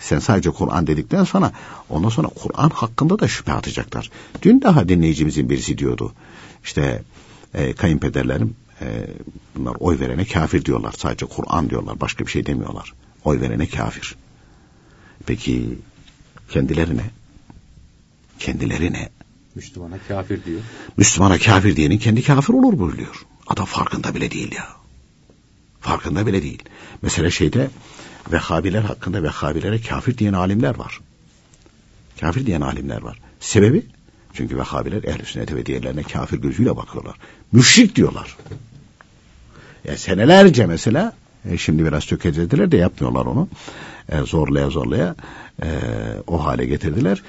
[0.00, 1.52] sen sadece Kur'an dedikten sonra
[1.88, 4.10] ondan sonra Kur'an hakkında da şüphe atacaklar.
[4.42, 6.12] Dün daha dinleyicimizin birisi diyordu.
[6.64, 7.02] İşte
[7.54, 8.86] e, kayınpederlerim e,
[9.56, 10.94] bunlar oy verene kafir diyorlar.
[10.98, 12.00] Sadece Kur'an diyorlar.
[12.00, 12.92] Başka bir şey demiyorlar.
[13.24, 14.16] Oy verene kafir.
[15.26, 15.78] Peki
[16.50, 17.10] kendilerine
[18.38, 19.08] kendilerine
[19.54, 20.60] Müslümana kafir diyor.
[20.96, 23.26] Müslümana kafir diyenin kendi kafir olur buyuruyor.
[23.46, 24.66] Adam farkında bile değil ya.
[25.86, 26.62] Farkında bile değil.
[27.02, 27.70] Mesela şeyde
[28.32, 31.00] Vehhabiler hakkında Vehhabilere kafir diyen alimler var.
[32.20, 33.18] Kafir diyen alimler var.
[33.40, 33.82] Sebebi?
[34.32, 37.16] Çünkü Vehhabiler ehl sünnete ve diğerlerine kafir gözüyle bakıyorlar.
[37.52, 38.36] Müşrik diyorlar.
[39.84, 41.12] Ya senelerce mesela
[41.50, 43.48] e, şimdi biraz tökezlediler de yapmıyorlar onu.
[44.08, 45.14] E, zorlaya zorlaya
[45.62, 45.68] e,
[46.26, 47.22] o hale getirdiler.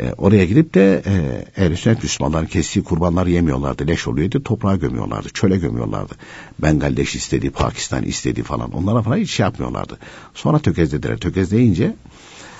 [0.00, 3.86] E, oraya gidip de e, ehl sünnet Müslümanların kestiği kurbanları yemiyorlardı.
[3.86, 4.42] Leş oluyordu.
[4.42, 5.28] Toprağa gömüyorlardı.
[5.28, 6.14] Çöle gömüyorlardı.
[6.58, 8.72] Bengaldeş istediği, Pakistan istediği falan.
[8.72, 9.98] Onlara falan hiç şey yapmıyorlardı.
[10.34, 11.16] Sonra tökezlediler.
[11.16, 11.94] Tökezleyince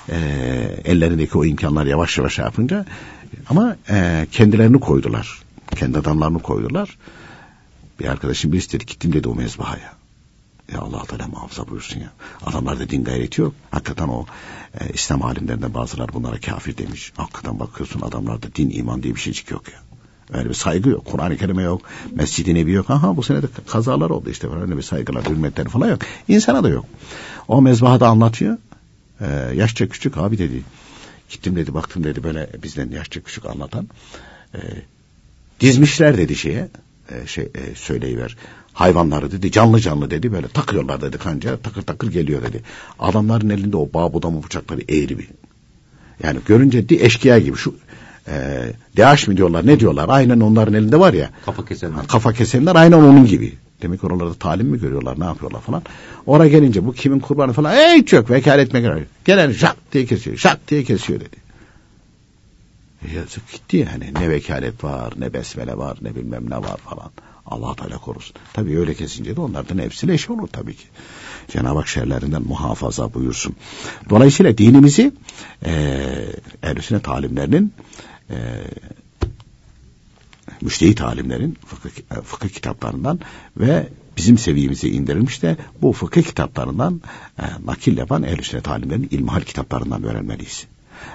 [0.09, 0.17] e,
[0.85, 2.85] ellerindeki o imkanlar yavaş yavaş şey yapınca
[3.49, 5.39] ama e, kendilerini koydular.
[5.75, 6.97] Kendi adamlarını koydular.
[7.99, 9.94] Bir arkadaşım birisi dedi gittim dedi o mezbahaya.
[10.73, 12.11] Ya Allah Teala muhafaza buyursun ya.
[12.45, 13.53] Adamlarda din gayreti yok.
[13.71, 14.25] Hakikaten o
[14.79, 17.11] e, İslam alimlerinden bazılar bunlara kafir demiş.
[17.15, 19.79] Hakikaten bakıyorsun adamlarda din iman diye bir şeycik yok ya.
[20.39, 21.05] Öyle bir saygı yok.
[21.05, 21.81] Kur'an-ı Kerim'e yok.
[22.11, 22.89] Mescid-i Nebi yok.
[22.89, 24.47] Aha bu sene de kazalar oldu işte.
[24.61, 26.01] Öyle bir saygılar, hürmetler falan yok.
[26.27, 26.85] İnsana da yok.
[27.47, 28.57] O mezbahada anlatıyor.
[29.21, 30.63] Ee, yaşça küçük abi dedi.
[31.29, 33.87] Gittim dedi baktım dedi böyle bizden yaşça küçük anlatan.
[34.55, 34.59] Ee,
[35.59, 36.69] dizmişler dedi şeye.
[37.09, 38.37] E, şey e, söyleyiver
[38.75, 42.61] hayvanları dedi canlı canlı dedi böyle takıyorlar dedi kanca takır takır geliyor dedi.
[42.99, 45.27] Adamların elinde o bağ budama bıçakları eğri bir.
[46.23, 47.75] Yani görünce di eşkıya gibi şu
[48.27, 48.33] e,
[48.97, 51.29] DH mi diyorlar ne diyorlar aynen onların elinde var ya.
[51.45, 52.07] Kafa kesenler.
[52.07, 53.53] Kafa kesenler aynen onun gibi.
[53.81, 55.83] Demek ki oralarda talim mi görüyorlar ne yapıyorlar falan.
[56.25, 57.75] Oraya gelince bu kimin kurbanı falan.
[57.75, 60.37] Ey yok vekalet mi Gelen şak diye kesiyor.
[60.37, 61.35] Şak diye kesiyor dedi.
[63.07, 64.13] E yazık gitti yani.
[64.19, 67.11] Ne vekalet var ne besmele var ne bilmem ne var falan.
[67.45, 68.35] Allah Teala korusun.
[68.53, 70.83] Tabii öyle kesince de onlardan hepsi leş olur tabii ki.
[71.47, 73.55] Cenab-ı Hak şerlerinden muhafaza buyursun.
[74.09, 75.11] Dolayısıyla dinimizi
[75.65, 75.71] e,
[76.63, 77.73] ehl talimlerinin
[78.29, 78.35] e,
[80.61, 83.19] müştehit alimlerin fıkıh, e, fıkıh kitaplarından
[83.57, 87.01] ve bizim seviyemize indirilmiş de bu fıkıh kitaplarından
[87.39, 90.65] e, nakil yapan ehl-i sünnet alimlerin ilmihal kitaplarından öğrenmeliyiz.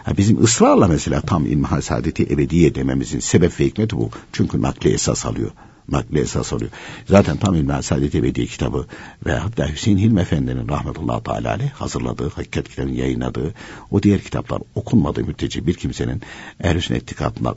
[0.05, 4.11] Ha, bizim ısrarla mesela tam ilmihal saadeti ebediye dememizin sebep ve hikmeti bu.
[4.33, 5.51] Çünkü nakli esas alıyor
[5.93, 6.71] nakli esas oluyor.
[7.07, 8.87] Zaten tam İlmihal Saadet Ebedi kitabı
[9.27, 13.55] ve hatta Hüseyin Hilmi Efendi'nin rahmetullahi teala aleyh hazırladığı, hakikat kitabını yayınladığı
[13.91, 16.23] o diğer kitaplar okunmadığı müddetçe bir kimsenin
[16.61, 17.15] ehl-i sünnet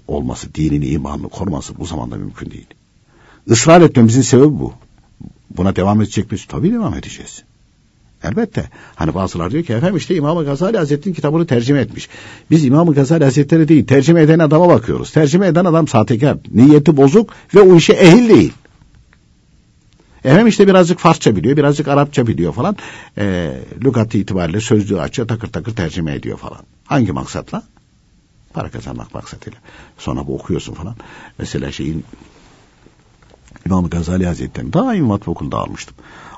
[0.07, 2.67] olması, dinini, imanını koruması bu zamanda mümkün değil.
[3.47, 4.73] Israr etmemizin sebebi bu.
[5.49, 6.45] Buna devam edecek miyiz?
[6.49, 7.43] Tabii devam edeceğiz.
[8.24, 8.69] Elbette.
[8.95, 12.09] Hani bazılar diyor ki efendim işte İmam-ı Gazali Hazretleri'nin kitabını tercüme etmiş.
[12.51, 15.11] Biz İmam-ı Gazali Hazretleri değil tercüme eden adama bakıyoruz.
[15.11, 18.53] Tercüme eden adam sahtekar, niyeti bozuk ve o işe ehil değil.
[20.24, 22.76] Efendim işte birazcık Farsça biliyor, birazcık Arapça biliyor falan.
[23.17, 23.53] E,
[23.84, 26.59] lügatı itibariyle sözlüğü açıyor, takır takır tercüme ediyor falan.
[26.86, 27.63] Hangi maksatla?
[28.53, 29.59] Para kazanmak maksatıyla.
[29.97, 30.95] Sonra bu okuyorsun falan.
[31.39, 32.05] Mesela şeyin
[33.65, 35.95] İmam Gazali Hazretleri'ni daha İmam Hatip Okulu'nda almıştım.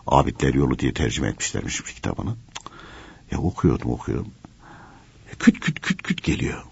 [0.07, 2.35] Abidler Yolu diye tercüme etmişlermiş bir kitabını.
[3.31, 4.31] Ya okuyordum okuyordum.
[5.39, 6.63] Küt küt küt küt geliyor.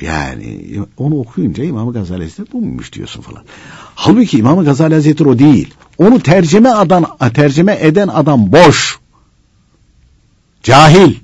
[0.00, 3.44] Yani onu okuyunca İmam Gazali Hazretleri bu muymuş diyorsun falan.
[3.94, 5.74] Halbuki İmam Gazali Hazretleri o değil.
[5.98, 8.98] Onu tercüme eden, tercüme eden adam boş.
[10.62, 11.14] Cahil.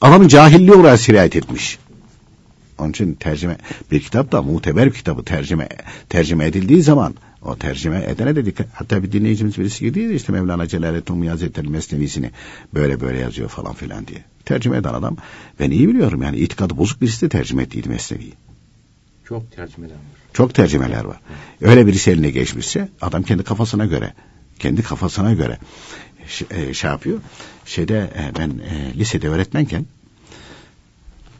[0.00, 1.78] Adamın cahilliği oraya sirayet etmiş.
[2.78, 3.56] Onun için tercüme
[3.90, 5.68] bir kitap da muteber bir kitabı tercüme
[6.08, 7.14] tercüme edildiği zaman
[7.46, 8.58] o tercüme edene dedik.
[8.72, 12.30] Hatta bir dinleyicimiz birisi gidiyor işte Mevlana Celaleddin Rumi Hazretleri Mesnevisini
[12.74, 14.24] böyle böyle yazıyor falan filan diye.
[14.44, 15.16] Tercüme eden adam
[15.60, 18.32] ben iyi biliyorum yani itikadı bozuk birisi de tercüme ettiydi Mesnevi'yi.
[19.28, 20.00] Çok tercümeler var.
[20.32, 21.20] Çok tercümeler var.
[21.60, 24.12] Öyle birisi eline geçmişse adam kendi kafasına göre
[24.58, 25.58] kendi kafasına göre
[26.28, 27.18] şey, şey yapıyor.
[27.64, 29.86] Şeyde e, ben e, lisede öğretmenken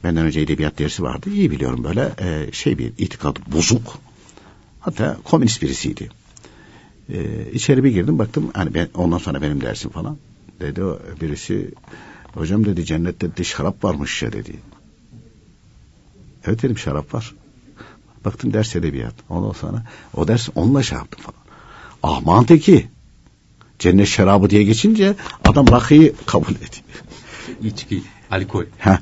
[0.04, 1.30] benden önce edebiyat dersi vardı.
[1.30, 3.98] İyi biliyorum böyle e, şey bir itikad bozuk
[4.87, 6.09] Hatta komünist birisiydi.
[7.09, 10.16] Ee, içeri bir girdim baktım hani ben, ondan sonra benim dersim falan.
[10.61, 11.70] Dedi o birisi
[12.34, 14.53] hocam dedi cennette de şarap varmış ya dedi.
[16.45, 17.34] Evet dedim şarap var.
[18.24, 19.14] Baktım ders edebiyat.
[19.28, 19.82] Ondan sonra
[20.14, 21.41] o ders onunla şey yaptım falan.
[22.03, 22.89] Ah manteki.
[23.78, 25.14] Cennet şarabı diye geçince
[25.45, 27.05] adam rakıyı kabul ediyor.
[27.62, 28.03] İçki.
[28.31, 28.64] Alkol.
[28.79, 28.99] Ha.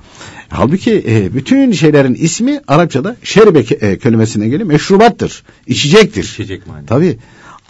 [0.48, 4.68] Halbuki e, bütün şeylerin ismi Arapçada şerbe e, kelimesine geliyor.
[4.68, 5.42] Meşrubattır.
[5.66, 6.24] İçecektir.
[6.24, 6.86] İçecek mani.
[6.86, 7.18] Tabii.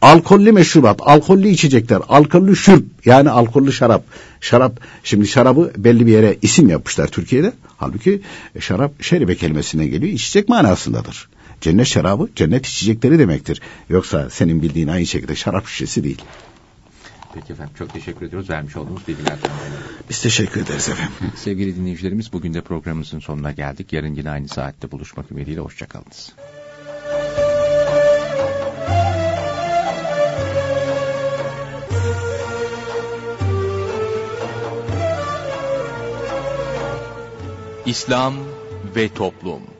[0.02, 4.04] Alkollü meşrubat, alkollü içecekler, alkollü şürp yani alkollü şarap.
[4.40, 7.52] Şarap şimdi şarabı belli bir yere isim yapmışlar Türkiye'de.
[7.76, 8.20] Halbuki
[8.54, 10.12] e, şarap şeribe kelimesine geliyor.
[10.12, 11.28] içecek manasındadır.
[11.60, 13.60] Cennet şarabı cennet içecekleri demektir.
[13.88, 16.22] Yoksa senin bildiğin aynı şekilde şarap şişesi değil.
[17.34, 19.50] Peki efendim çok teşekkür ediyoruz vermiş olduğunuz bilgilerden
[20.10, 21.14] Biz teşekkür ederiz efendim.
[21.36, 23.92] Sevgili dinleyicilerimiz bugün de programımızın sonuna geldik.
[23.92, 26.32] Yarın yine aynı saatte buluşmak ümidiyle hoşçakalınız.
[37.86, 38.34] İslam
[38.96, 39.73] ve Toplum